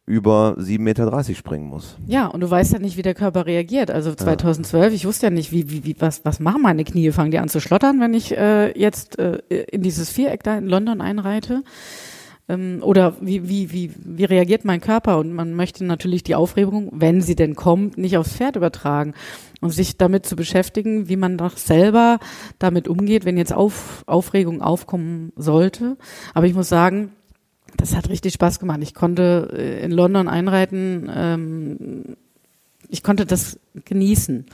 über 0.06 0.56
7,30 0.58 0.80
Meter 0.80 1.24
springen 1.36 1.68
muss. 1.68 1.96
Ja, 2.08 2.28
und 2.28 2.42
du 2.42 2.50
weißt 2.50 2.74
ja 2.74 2.80
nicht, 2.80 2.98
wie 2.98 3.04
der 3.04 3.14
Körper 3.14 3.46
reagiert. 3.46 3.90
Also 3.90 4.14
2012, 4.14 4.86
ja. 4.86 4.92
ich 4.92 5.06
wusste 5.06 5.28
ja 5.28 5.30
nicht, 5.30 5.52
wie, 5.52 5.70
wie, 5.70 5.86
wie, 5.86 5.96
was, 6.00 6.26
was 6.26 6.40
machen 6.40 6.62
meine 6.62 6.84
Knie? 6.84 7.12
Fangen 7.12 7.32
die 7.32 7.40
an 7.40 7.48
zu 7.48 7.62
schlottern, 7.62 8.02
wenn 8.02 8.14
ich 8.14 8.36
äh, 8.36 8.78
jetzt 8.78 9.18
äh, 9.18 9.38
in 9.72 9.82
dieses 9.82 10.10
Viereck 10.10 10.44
da 10.44 10.58
in 10.58 10.68
London 10.68 11.00
einreite? 11.00 11.64
Ähm, 12.50 12.80
oder 12.82 13.16
wie, 13.22 13.48
wie, 13.48 13.72
wie, 13.72 13.92
wie 13.96 14.26
reagiert 14.26 14.66
mein 14.66 14.82
Körper? 14.82 15.18
Und 15.18 15.34
man 15.34 15.54
möchte 15.54 15.84
natürlich 15.86 16.24
die 16.24 16.36
Aufregung, 16.36 16.90
wenn 16.92 17.22
sie 17.22 17.36
denn 17.36 17.56
kommt, 17.56 17.98
nicht 17.98 18.18
aufs 18.18 18.34
Pferd 18.34 18.56
übertragen 18.56 19.14
und 19.62 19.72
sich 19.72 19.98
damit 19.98 20.26
zu 20.26 20.36
beschäftigen, 20.36 21.08
wie 21.08 21.16
man 21.16 21.38
doch 21.38 21.58
selber 21.58 22.20
damit 22.60 22.88
umgeht, 22.88 23.26
wenn 23.26 23.38
jetzt 23.38 23.54
Auf, 23.54 24.04
Aufregung 24.08 24.62
aufkommen 24.62 25.32
sollte. 25.36 25.98
Aber 26.34 26.46
ich 26.46 26.54
muss 26.54 26.70
sagen, 26.70 27.14
das 27.78 27.96
hat 27.96 28.10
richtig 28.10 28.34
Spaß 28.34 28.60
gemacht. 28.60 28.80
Ich 28.82 28.94
konnte 28.94 29.50
äh, 29.54 29.84
in 29.84 29.92
London 29.92 30.28
einreiten, 30.28 31.10
ähm, 31.14 32.16
ich 32.90 33.02
konnte 33.02 33.26
das 33.26 33.60
genießen. 33.86 34.46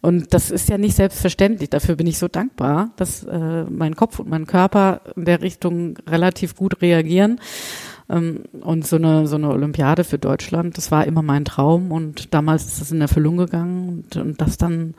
Und 0.00 0.32
das 0.32 0.50
ist 0.50 0.68
ja 0.68 0.78
nicht 0.78 0.94
selbstverständlich. 0.94 1.70
Dafür 1.70 1.96
bin 1.96 2.06
ich 2.06 2.18
so 2.18 2.28
dankbar, 2.28 2.90
dass 2.96 3.24
äh, 3.24 3.64
mein 3.64 3.96
Kopf 3.96 4.20
und 4.20 4.28
mein 4.28 4.46
Körper 4.46 5.00
in 5.16 5.24
der 5.24 5.42
Richtung 5.42 5.98
relativ 6.08 6.54
gut 6.54 6.80
reagieren. 6.82 7.40
Ähm, 8.08 8.44
und 8.60 8.86
so 8.86 8.96
eine, 8.96 9.26
so 9.26 9.36
eine 9.36 9.50
Olympiade 9.50 10.04
für 10.04 10.18
Deutschland, 10.18 10.78
das 10.78 10.90
war 10.90 11.06
immer 11.06 11.22
mein 11.22 11.44
Traum 11.44 11.92
und 11.92 12.32
damals 12.32 12.66
ist 12.66 12.80
das 12.80 12.92
in 12.92 13.00
Erfüllung 13.00 13.36
gegangen 13.36 13.88
und, 13.88 14.16
und 14.16 14.40
das 14.40 14.56
dann 14.56 14.94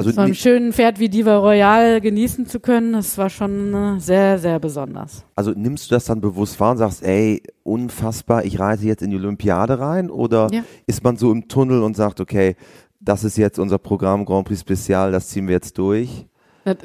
also 0.00 0.12
so 0.12 0.20
einem 0.22 0.34
schönen 0.34 0.72
Pferd 0.72 0.98
wie 0.98 1.10
Diva 1.10 1.36
Royal 1.36 2.00
genießen 2.00 2.46
zu 2.46 2.58
können, 2.58 2.94
das 2.94 3.18
war 3.18 3.28
schon 3.28 3.74
äh, 3.74 4.00
sehr, 4.00 4.38
sehr 4.38 4.58
besonders. 4.58 5.24
Also 5.36 5.50
nimmst 5.50 5.90
du 5.90 5.94
das 5.94 6.06
dann 6.06 6.22
bewusst 6.22 6.58
wahr 6.58 6.70
und 6.72 6.78
sagst, 6.78 7.02
ey, 7.02 7.42
unfassbar, 7.64 8.46
ich 8.46 8.58
reise 8.58 8.86
jetzt 8.86 9.02
in 9.02 9.10
die 9.10 9.16
Olympiade 9.16 9.78
rein? 9.78 10.10
Oder 10.10 10.48
ja. 10.52 10.62
ist 10.86 11.04
man 11.04 11.18
so 11.18 11.30
im 11.30 11.48
Tunnel 11.48 11.82
und 11.82 11.96
sagt, 11.96 12.20
okay, 12.20 12.56
das 13.00 13.24
ist 13.24 13.36
jetzt 13.36 13.58
unser 13.58 13.78
Programm 13.78 14.24
Grand 14.24 14.46
Prix 14.46 14.60
Spezial, 14.60 15.10
das 15.10 15.28
ziehen 15.28 15.48
wir 15.48 15.54
jetzt 15.54 15.76
durch? 15.78 16.26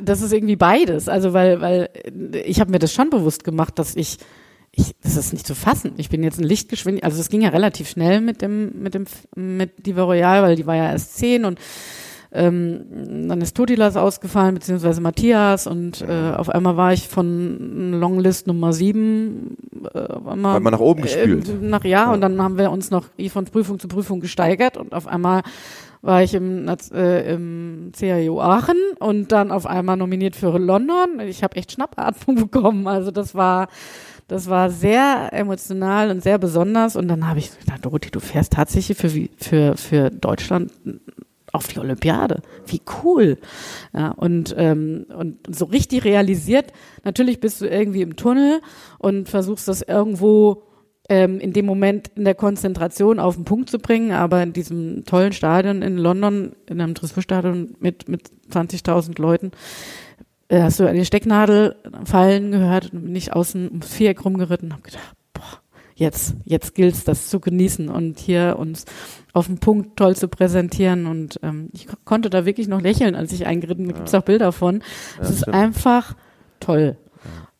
Das 0.01 0.21
ist 0.21 0.31
irgendwie 0.31 0.55
beides. 0.55 1.09
Also 1.09 1.33
weil, 1.33 1.61
weil 1.61 1.89
ich 2.45 2.59
habe 2.59 2.71
mir 2.71 2.79
das 2.79 2.93
schon 2.93 3.09
bewusst 3.09 3.43
gemacht, 3.43 3.77
dass 3.77 3.95
ich 3.95 4.17
ich, 4.77 4.93
das 5.01 5.15
ist 5.15 5.31
nicht 5.31 5.47
zu 5.47 5.55
fassen. 5.55 5.93
Ich 5.97 6.09
bin 6.09 6.21
jetzt 6.21 6.37
ein 6.37 6.43
Lichtgeschwindigkeit, 6.43 7.09
also 7.09 7.21
es 7.21 7.29
ging 7.29 7.41
ja 7.41 7.49
relativ 7.49 7.89
schnell 7.89 8.19
mit 8.19 8.41
dem, 8.41 8.81
mit 8.81 8.93
dem, 8.93 9.05
mit 9.35 9.85
Diva 9.85 10.03
Royal, 10.03 10.43
weil 10.43 10.57
die 10.57 10.65
war 10.65 10.75
ja 10.75 10.91
erst 10.91 11.15
zehn 11.15 11.45
und 11.45 11.59
ähm, 12.35 13.27
dann 13.27 13.41
ist 13.41 13.55
Totilas 13.55 13.95
ausgefallen, 13.97 14.55
beziehungsweise 14.55 15.01
Matthias 15.01 15.67
und 15.67 16.01
äh, 16.01 16.31
auf 16.35 16.49
einmal 16.49 16.77
war 16.77 16.93
ich 16.93 17.07
von 17.07 17.93
Longlist 17.93 18.47
Nummer 18.47 18.73
sieben 18.73 19.57
äh, 19.93 19.99
einmal, 19.99 20.59
man 20.59 20.73
nach 20.73 20.79
oben 20.79 21.01
gespielt. 21.01 21.47
Äh, 21.47 21.65
nach 21.65 21.83
ja, 21.83 22.05
ja, 22.05 22.13
und 22.13 22.21
dann 22.21 22.41
haben 22.41 22.57
wir 22.57 22.71
uns 22.71 22.91
noch 22.91 23.05
von 23.29 23.45
Prüfung 23.45 23.79
zu 23.79 23.87
Prüfung 23.87 24.19
gesteigert 24.19 24.77
und 24.77 24.93
auf 24.93 25.07
einmal 25.07 25.43
war 26.01 26.21
ich 26.21 26.33
im, 26.33 26.67
äh, 26.93 27.33
im 27.33 27.91
CAU 27.97 28.39
Aachen 28.39 28.77
und 28.99 29.31
dann 29.31 29.51
auf 29.51 29.65
einmal 29.65 29.97
nominiert 29.97 30.35
für 30.35 30.57
London. 30.57 31.19
Ich 31.25 31.43
habe 31.43 31.55
echt 31.55 31.71
Schnappatmung 31.71 32.35
bekommen. 32.51 32.87
Also 32.87 33.11
das 33.11 33.33
war 33.33 33.67
das 34.27 34.49
war 34.49 34.71
sehr 34.71 35.29
emotional 35.33 36.09
und 36.09 36.21
sehr 36.21 36.37
besonders. 36.37 36.95
Und 36.95 37.07
dann 37.07 37.27
habe 37.27 37.39
ich 37.39 37.57
gedacht, 37.59 37.85
Dorothee, 37.85 38.09
du 38.09 38.19
fährst 38.19 38.53
tatsächlich 38.53 38.97
für, 38.97 39.09
für, 39.37 39.77
für 39.77 40.09
Deutschland 40.09 40.71
auf 41.55 41.67
die 41.67 41.79
Olympiade. 41.79 42.41
Wie 42.67 42.81
cool. 43.03 43.37
Ja, 43.93 44.11
und, 44.11 44.53
ähm, 44.57 45.05
und 45.15 45.37
so 45.55 45.65
richtig 45.65 46.03
realisiert, 46.03 46.71
natürlich 47.03 47.39
bist 47.39 47.61
du 47.61 47.67
irgendwie 47.67 48.01
im 48.01 48.15
Tunnel 48.15 48.61
und 48.99 49.29
versuchst 49.29 49.67
das 49.67 49.81
irgendwo 49.81 50.63
ähm, 51.09 51.39
in 51.39 51.53
dem 51.53 51.65
Moment 51.65 52.09
in 52.15 52.25
der 52.25 52.35
Konzentration 52.35 53.19
auf 53.19 53.35
den 53.35 53.45
Punkt 53.45 53.69
zu 53.69 53.79
bringen, 53.79 54.11
aber 54.11 54.41
in 54.41 54.53
diesem 54.53 55.05
tollen 55.05 55.33
Stadion 55.33 55.81
in 55.81 55.97
London, 55.97 56.53
in 56.67 56.81
einem 56.81 56.95
Tourismusstadion 56.95 57.75
mit, 57.79 58.09
mit 58.09 58.29
20.000 58.51 59.21
Leuten, 59.21 59.51
äh, 60.47 60.61
hast 60.61 60.79
du 60.79 60.87
eine 60.87 61.05
Stecknadel 61.05 61.75
fallen 62.05 62.51
gehört 62.51 62.91
und 62.93 63.03
bin 63.03 63.15
ich 63.15 63.33
außen 63.33 63.67
ums 63.67 63.93
Viereck 63.93 64.23
rumgeritten 64.25 64.69
und 64.69 64.73
habe 64.73 64.83
gedacht, 64.83 65.15
jetzt, 65.95 66.35
jetzt 66.43 66.75
gilt's, 66.75 67.03
das 67.03 67.27
zu 67.27 67.39
genießen 67.39 67.89
und 67.89 68.19
hier 68.19 68.57
uns 68.59 68.85
auf 69.33 69.47
den 69.47 69.57
Punkt 69.57 69.97
toll 69.97 70.15
zu 70.15 70.27
präsentieren 70.27 71.07
und 71.07 71.39
ähm, 71.41 71.69
ich 71.73 71.87
konnte 72.03 72.29
da 72.29 72.45
wirklich 72.45 72.67
noch 72.67 72.81
lächeln, 72.81 73.15
als 73.15 73.31
ich 73.31 73.47
eingeritten 73.47 73.85
bin. 73.85 73.93
Da 73.93 73.99
gibt's 73.99 74.13
auch 74.13 74.23
Bilder 74.23 74.51
von. 74.51 74.83
Es 75.19 75.29
ja, 75.29 75.35
ist 75.35 75.49
einfach 75.49 76.15
toll. 76.59 76.97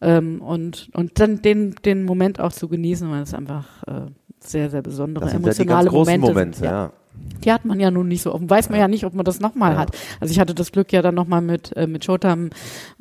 Ja. 0.01 0.17
Ähm, 0.17 0.41
und, 0.41 0.89
und 0.93 1.19
dann 1.19 1.41
den, 1.41 1.75
den 1.85 2.03
Moment 2.03 2.39
auch 2.39 2.53
zu 2.53 2.67
genießen, 2.67 3.09
weil 3.09 3.23
es 3.23 3.33
einfach 3.33 3.65
äh, 3.87 4.11
sehr, 4.39 4.69
sehr 4.69 4.81
besondere, 4.81 5.29
emotionale 5.29 5.87
ja 5.87 5.91
Momente, 5.91 6.27
Momente 6.27 6.59
sind. 6.59 6.65
Ja. 6.65 6.91
Die 7.45 7.51
hat 7.51 7.63
man 7.63 7.79
ja 7.79 7.91
nun 7.91 8.07
nicht 8.07 8.23
so 8.23 8.33
offen. 8.33 8.49
Weiß 8.49 8.69
man 8.69 8.79
ja 8.79 8.87
nicht, 8.87 9.05
ob 9.05 9.13
man 9.13 9.23
das 9.23 9.39
nochmal 9.39 9.73
ja. 9.73 9.77
hat. 9.79 9.91
Also 10.19 10.31
ich 10.31 10.39
hatte 10.39 10.55
das 10.55 10.71
Glück 10.71 10.91
ja 10.91 11.01
dann 11.01 11.15
nochmal 11.15 11.41
mit, 11.41 11.75
äh, 11.77 11.87
mit 11.87 12.03
Shotam 12.03 12.49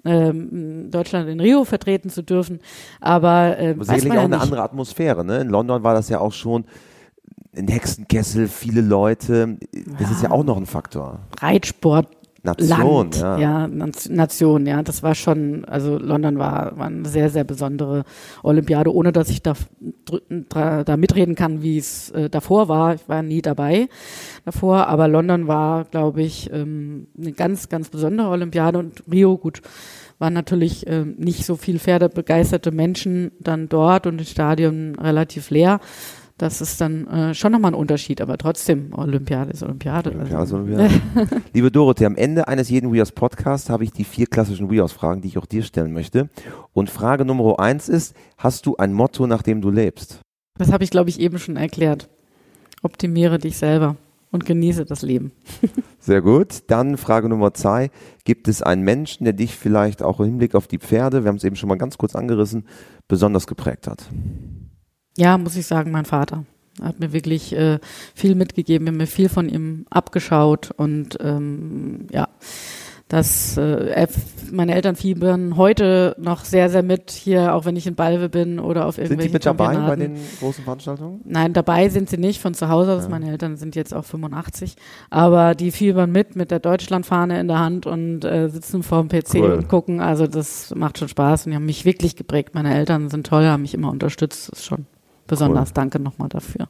ähm, 0.04 0.90
Deutschland 0.90 1.28
in 1.28 1.40
Rio 1.40 1.64
vertreten 1.64 2.10
zu 2.10 2.22
dürfen. 2.22 2.60
Aber, 3.00 3.58
äh, 3.58 3.70
Aber 3.70 3.84
sicherlich 3.84 4.12
auch 4.12 4.16
ja 4.16 4.22
eine 4.22 4.40
andere 4.40 4.62
Atmosphäre. 4.62 5.24
Ne? 5.24 5.40
In 5.40 5.48
London 5.48 5.82
war 5.82 5.94
das 5.94 6.08
ja 6.08 6.20
auch 6.20 6.32
schon 6.32 6.64
ein 7.56 7.68
Hexenkessel, 7.68 8.48
viele 8.48 8.80
Leute. 8.80 9.56
Das 9.98 10.10
ja. 10.10 10.10
ist 10.10 10.22
ja 10.22 10.30
auch 10.30 10.44
noch 10.44 10.56
ein 10.56 10.66
Faktor. 10.66 11.20
Reitsport 11.40 12.08
Nation, 12.44 12.68
Land, 12.68 13.16
ja. 13.16 13.38
ja. 13.38 13.66
Nation, 13.66 14.66
ja. 14.66 14.82
Das 14.82 15.02
war 15.02 15.14
schon, 15.14 15.64
also 15.64 15.98
London 15.98 16.38
war, 16.38 16.76
war 16.76 16.86
eine 16.86 17.08
sehr, 17.08 17.30
sehr 17.30 17.44
besondere 17.44 18.04
Olympiade, 18.42 18.94
ohne 18.94 19.12
dass 19.12 19.30
ich 19.30 19.42
da, 19.42 19.54
da 20.84 20.96
mitreden 20.96 21.34
kann, 21.36 21.62
wie 21.62 21.78
es 21.78 22.10
äh, 22.10 22.28
davor 22.28 22.68
war. 22.68 22.94
Ich 22.94 23.08
war 23.08 23.22
nie 23.22 23.40
dabei 23.40 23.88
davor, 24.44 24.88
aber 24.88 25.08
London 25.08 25.48
war, 25.48 25.84
glaube 25.84 26.22
ich, 26.22 26.52
ähm, 26.52 27.06
eine 27.18 27.32
ganz, 27.32 27.70
ganz 27.70 27.88
besondere 27.88 28.28
Olympiade 28.28 28.78
und 28.78 29.02
Rio, 29.10 29.38
gut, 29.38 29.62
waren 30.18 30.34
natürlich 30.34 30.86
äh, 30.86 31.04
nicht 31.04 31.46
so 31.46 31.56
viel 31.56 31.78
Pferdebegeisterte 31.78 32.72
Menschen 32.72 33.32
dann 33.40 33.70
dort 33.70 34.06
und 34.06 34.20
das 34.20 34.30
Stadion 34.30 34.96
relativ 34.96 35.50
leer 35.50 35.80
das 36.38 36.60
ist 36.60 36.80
dann 36.80 37.06
äh, 37.06 37.34
schon 37.34 37.52
nochmal 37.52 37.70
ein 37.70 37.76
Unterschied, 37.76 38.20
aber 38.20 38.36
trotzdem, 38.38 38.92
Olympiade 38.92 39.52
ist 39.52 39.62
Olympiade. 39.62 40.10
Olympiade 40.10 40.38
also. 40.38 40.58
ist 40.58 40.62
Olympiade. 40.64 41.42
Liebe 41.52 41.70
Dorothee, 41.70 42.06
am 42.06 42.16
Ende 42.16 42.48
eines 42.48 42.68
jeden 42.70 42.92
WeHouse 42.92 43.12
Podcasts 43.12 43.70
habe 43.70 43.84
ich 43.84 43.92
die 43.92 44.04
vier 44.04 44.26
klassischen 44.26 44.70
WeHouse-Fragen, 44.70 45.22
die 45.22 45.28
ich 45.28 45.38
auch 45.38 45.46
dir 45.46 45.62
stellen 45.62 45.92
möchte. 45.92 46.28
Und 46.72 46.90
Frage 46.90 47.24
Nummer 47.24 47.60
eins 47.60 47.88
ist, 47.88 48.16
hast 48.36 48.66
du 48.66 48.76
ein 48.76 48.92
Motto, 48.92 49.26
nach 49.28 49.42
dem 49.42 49.60
du 49.60 49.70
lebst? 49.70 50.20
Das 50.58 50.72
habe 50.72 50.82
ich, 50.82 50.90
glaube 50.90 51.10
ich, 51.10 51.20
eben 51.20 51.38
schon 51.38 51.56
erklärt. 51.56 52.08
Optimiere 52.82 53.38
dich 53.38 53.56
selber 53.56 53.96
und 54.32 54.44
genieße 54.44 54.84
das 54.84 55.02
Leben. 55.02 55.30
Sehr 56.00 56.20
gut. 56.20 56.64
Dann 56.66 56.96
Frage 56.96 57.28
Nummer 57.28 57.54
zwei. 57.54 57.90
Gibt 58.24 58.48
es 58.48 58.60
einen 58.60 58.82
Menschen, 58.82 59.22
der 59.22 59.32
dich 59.34 59.56
vielleicht 59.56 60.02
auch 60.02 60.18
im 60.18 60.26
Hinblick 60.26 60.56
auf 60.56 60.66
die 60.66 60.78
Pferde, 60.78 61.22
wir 61.22 61.28
haben 61.28 61.36
es 61.36 61.44
eben 61.44 61.54
schon 61.54 61.68
mal 61.68 61.78
ganz 61.78 61.96
kurz 61.96 62.16
angerissen, 62.16 62.66
besonders 63.06 63.46
geprägt 63.46 63.86
hat? 63.86 64.08
Ja, 65.16 65.38
muss 65.38 65.56
ich 65.56 65.66
sagen, 65.66 65.90
mein 65.90 66.04
Vater. 66.04 66.44
Er 66.80 66.88
hat 66.88 67.00
mir 67.00 67.12
wirklich 67.12 67.54
äh, 67.54 67.78
viel 68.14 68.34
mitgegeben, 68.34 68.86
wir 68.86 68.92
haben 68.92 68.98
mir 68.98 69.06
viel 69.06 69.28
von 69.28 69.48
ihm 69.48 69.86
abgeschaut 69.90 70.72
und 70.76 71.16
ähm, 71.20 72.08
ja, 72.10 72.28
dass 73.08 73.56
äh, 73.58 74.08
meine 74.50 74.74
Eltern 74.74 74.96
fiebern 74.96 75.56
heute 75.56 76.16
noch 76.18 76.44
sehr, 76.44 76.70
sehr 76.70 76.82
mit 76.82 77.10
hier, 77.10 77.54
auch 77.54 77.64
wenn 77.64 77.76
ich 77.76 77.86
in 77.86 77.94
Balve 77.94 78.28
bin 78.28 78.58
oder 78.58 78.86
auf 78.86 78.98
irgendwelchen 78.98 79.20
Sind 79.20 79.30
die 79.30 79.34
mit 79.34 79.46
dabei 79.46 79.76
bei 79.76 79.94
den 79.94 80.16
großen 80.40 80.64
Veranstaltungen? 80.64 81.20
Nein, 81.24 81.52
dabei 81.52 81.90
sind 81.90 82.08
sie 82.08 82.16
nicht 82.16 82.40
von 82.40 82.54
zu 82.54 82.70
Hause 82.70 82.94
aus. 82.94 83.04
Ja. 83.04 83.10
Meine 83.10 83.30
Eltern 83.30 83.56
sind 83.56 83.76
jetzt 83.76 83.94
auch 83.94 84.04
85, 84.04 84.74
aber 85.10 85.54
die 85.54 85.70
fiebern 85.70 86.10
mit 86.10 86.34
mit 86.34 86.50
der 86.50 86.60
Deutschlandfahne 86.60 87.38
in 87.38 87.46
der 87.46 87.60
Hand 87.60 87.86
und 87.86 88.24
äh, 88.24 88.48
sitzen 88.48 88.82
vor 88.82 89.04
dem 89.04 89.08
PC 89.08 89.34
cool. 89.34 89.52
und 89.52 89.68
gucken. 89.68 90.00
Also 90.00 90.26
das 90.26 90.74
macht 90.74 90.98
schon 90.98 91.08
Spaß 91.08 91.44
und 91.44 91.50
die 91.50 91.56
haben 91.56 91.66
mich 91.66 91.84
wirklich 91.84 92.16
geprägt. 92.16 92.54
Meine 92.54 92.74
Eltern 92.74 93.10
sind 93.10 93.26
toll, 93.26 93.44
haben 93.44 93.62
mich 93.62 93.74
immer 93.74 93.90
unterstützt. 93.90 94.48
Das 94.50 94.60
ist 94.60 94.64
schon 94.64 94.86
besonders. 95.26 95.70
Cool. 95.70 95.74
Danke 95.74 96.00
nochmal 96.00 96.28
dafür. 96.28 96.68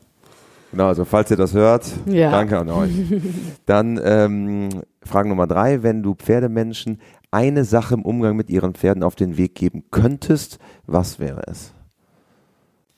Genau, 0.70 0.88
also 0.88 1.04
falls 1.04 1.30
ihr 1.30 1.36
das 1.36 1.54
hört, 1.54 1.88
ja. 2.06 2.32
danke 2.32 2.58
an 2.58 2.68
euch. 2.68 2.90
Dann 3.66 4.00
ähm, 4.02 4.70
Frage 5.04 5.28
Nummer 5.28 5.46
drei, 5.46 5.84
wenn 5.84 6.02
du 6.02 6.14
Pferdemenschen 6.14 6.98
eine 7.30 7.64
Sache 7.64 7.94
im 7.94 8.02
Umgang 8.02 8.34
mit 8.34 8.50
ihren 8.50 8.74
Pferden 8.74 9.02
auf 9.02 9.14
den 9.14 9.36
Weg 9.36 9.54
geben 9.54 9.84
könntest, 9.90 10.58
was 10.86 11.20
wäre 11.20 11.42
es? 11.46 11.72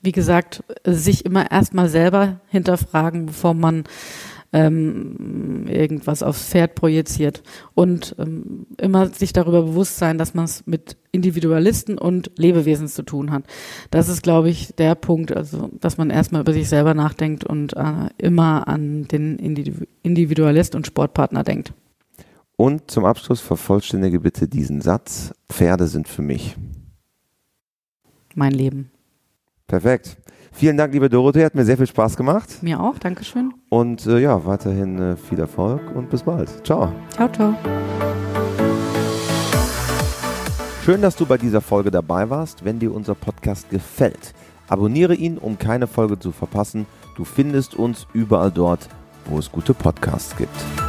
Wie 0.01 0.11
gesagt, 0.11 0.63
sich 0.85 1.25
immer 1.25 1.51
erstmal 1.51 1.89
selber 1.89 2.39
hinterfragen, 2.47 3.27
bevor 3.27 3.53
man 3.53 3.83
ähm, 4.57 5.67
irgendwas 5.67 6.23
aufs 6.23 6.49
Pferd 6.49 6.73
projiziert 6.73 7.43
und 7.75 8.15
ähm, 8.17 8.65
immer 8.77 9.07
sich 9.07 9.31
darüber 9.31 9.61
bewusst 9.61 9.97
sein, 9.97 10.17
dass 10.17 10.33
man 10.33 10.45
es 10.45 10.65
mit 10.65 10.97
Individualisten 11.11 11.97
und 11.97 12.31
Lebewesen 12.37 12.87
zu 12.87 13.03
tun 13.03 13.31
hat. 13.31 13.43
Das 13.91 14.09
ist, 14.09 14.23
glaube 14.23 14.49
ich, 14.49 14.73
der 14.75 14.95
Punkt, 14.95 15.31
also 15.31 15.69
dass 15.79 15.97
man 15.97 16.09
erstmal 16.09 16.41
über 16.41 16.53
sich 16.53 16.67
selber 16.67 16.95
nachdenkt 16.95 17.43
und 17.43 17.73
äh, 17.77 18.09
immer 18.17 18.67
an 18.67 19.07
den 19.07 19.37
Individualist 20.01 20.73
und 20.73 20.87
Sportpartner 20.87 21.43
denkt. 21.43 21.73
Und 22.55 22.89
zum 22.89 23.05
Abschluss 23.05 23.39
vervollständige 23.39 24.19
bitte 24.19 24.47
diesen 24.47 24.81
Satz. 24.81 25.35
Pferde 25.49 25.85
sind 25.85 26.07
für 26.07 26.23
mich. 26.23 26.55
Mein 28.33 28.53
Leben. 28.53 28.89
Perfekt. 29.67 30.17
Vielen 30.57 30.75
Dank, 30.75 30.91
liebe 30.91 31.07
Dorothee, 31.07 31.45
hat 31.45 31.53
mir 31.53 31.65
sehr 31.65 31.77
viel 31.77 31.85
Spaß 31.85 32.17
gemacht. 32.17 32.63
Mir 32.63 32.79
auch, 32.79 32.97
Dankeschön. 32.97 33.53
Und 33.69 34.07
äh, 34.07 34.17
ja, 34.17 34.43
weiterhin 34.43 34.99
äh, 34.99 35.15
viel 35.15 35.39
Erfolg 35.39 35.81
und 35.93 36.09
bis 36.09 36.23
bald. 36.23 36.65
Ciao. 36.65 36.91
Ciao, 37.11 37.31
ciao. 37.31 37.53
Schön, 40.83 41.03
dass 41.03 41.15
du 41.15 41.27
bei 41.27 41.37
dieser 41.37 41.61
Folge 41.61 41.91
dabei 41.91 42.31
warst. 42.31 42.65
Wenn 42.65 42.79
dir 42.79 42.91
unser 42.91 43.13
Podcast 43.13 43.69
gefällt, 43.69 44.33
abonniere 44.67 45.13
ihn, 45.13 45.37
um 45.37 45.59
keine 45.59 45.85
Folge 45.85 46.17
zu 46.17 46.31
verpassen. 46.31 46.87
Du 47.15 47.23
findest 47.23 47.75
uns 47.75 48.07
überall 48.13 48.49
dort, 48.49 48.89
wo 49.25 49.37
es 49.37 49.51
gute 49.51 49.75
Podcasts 49.75 50.35
gibt. 50.37 50.86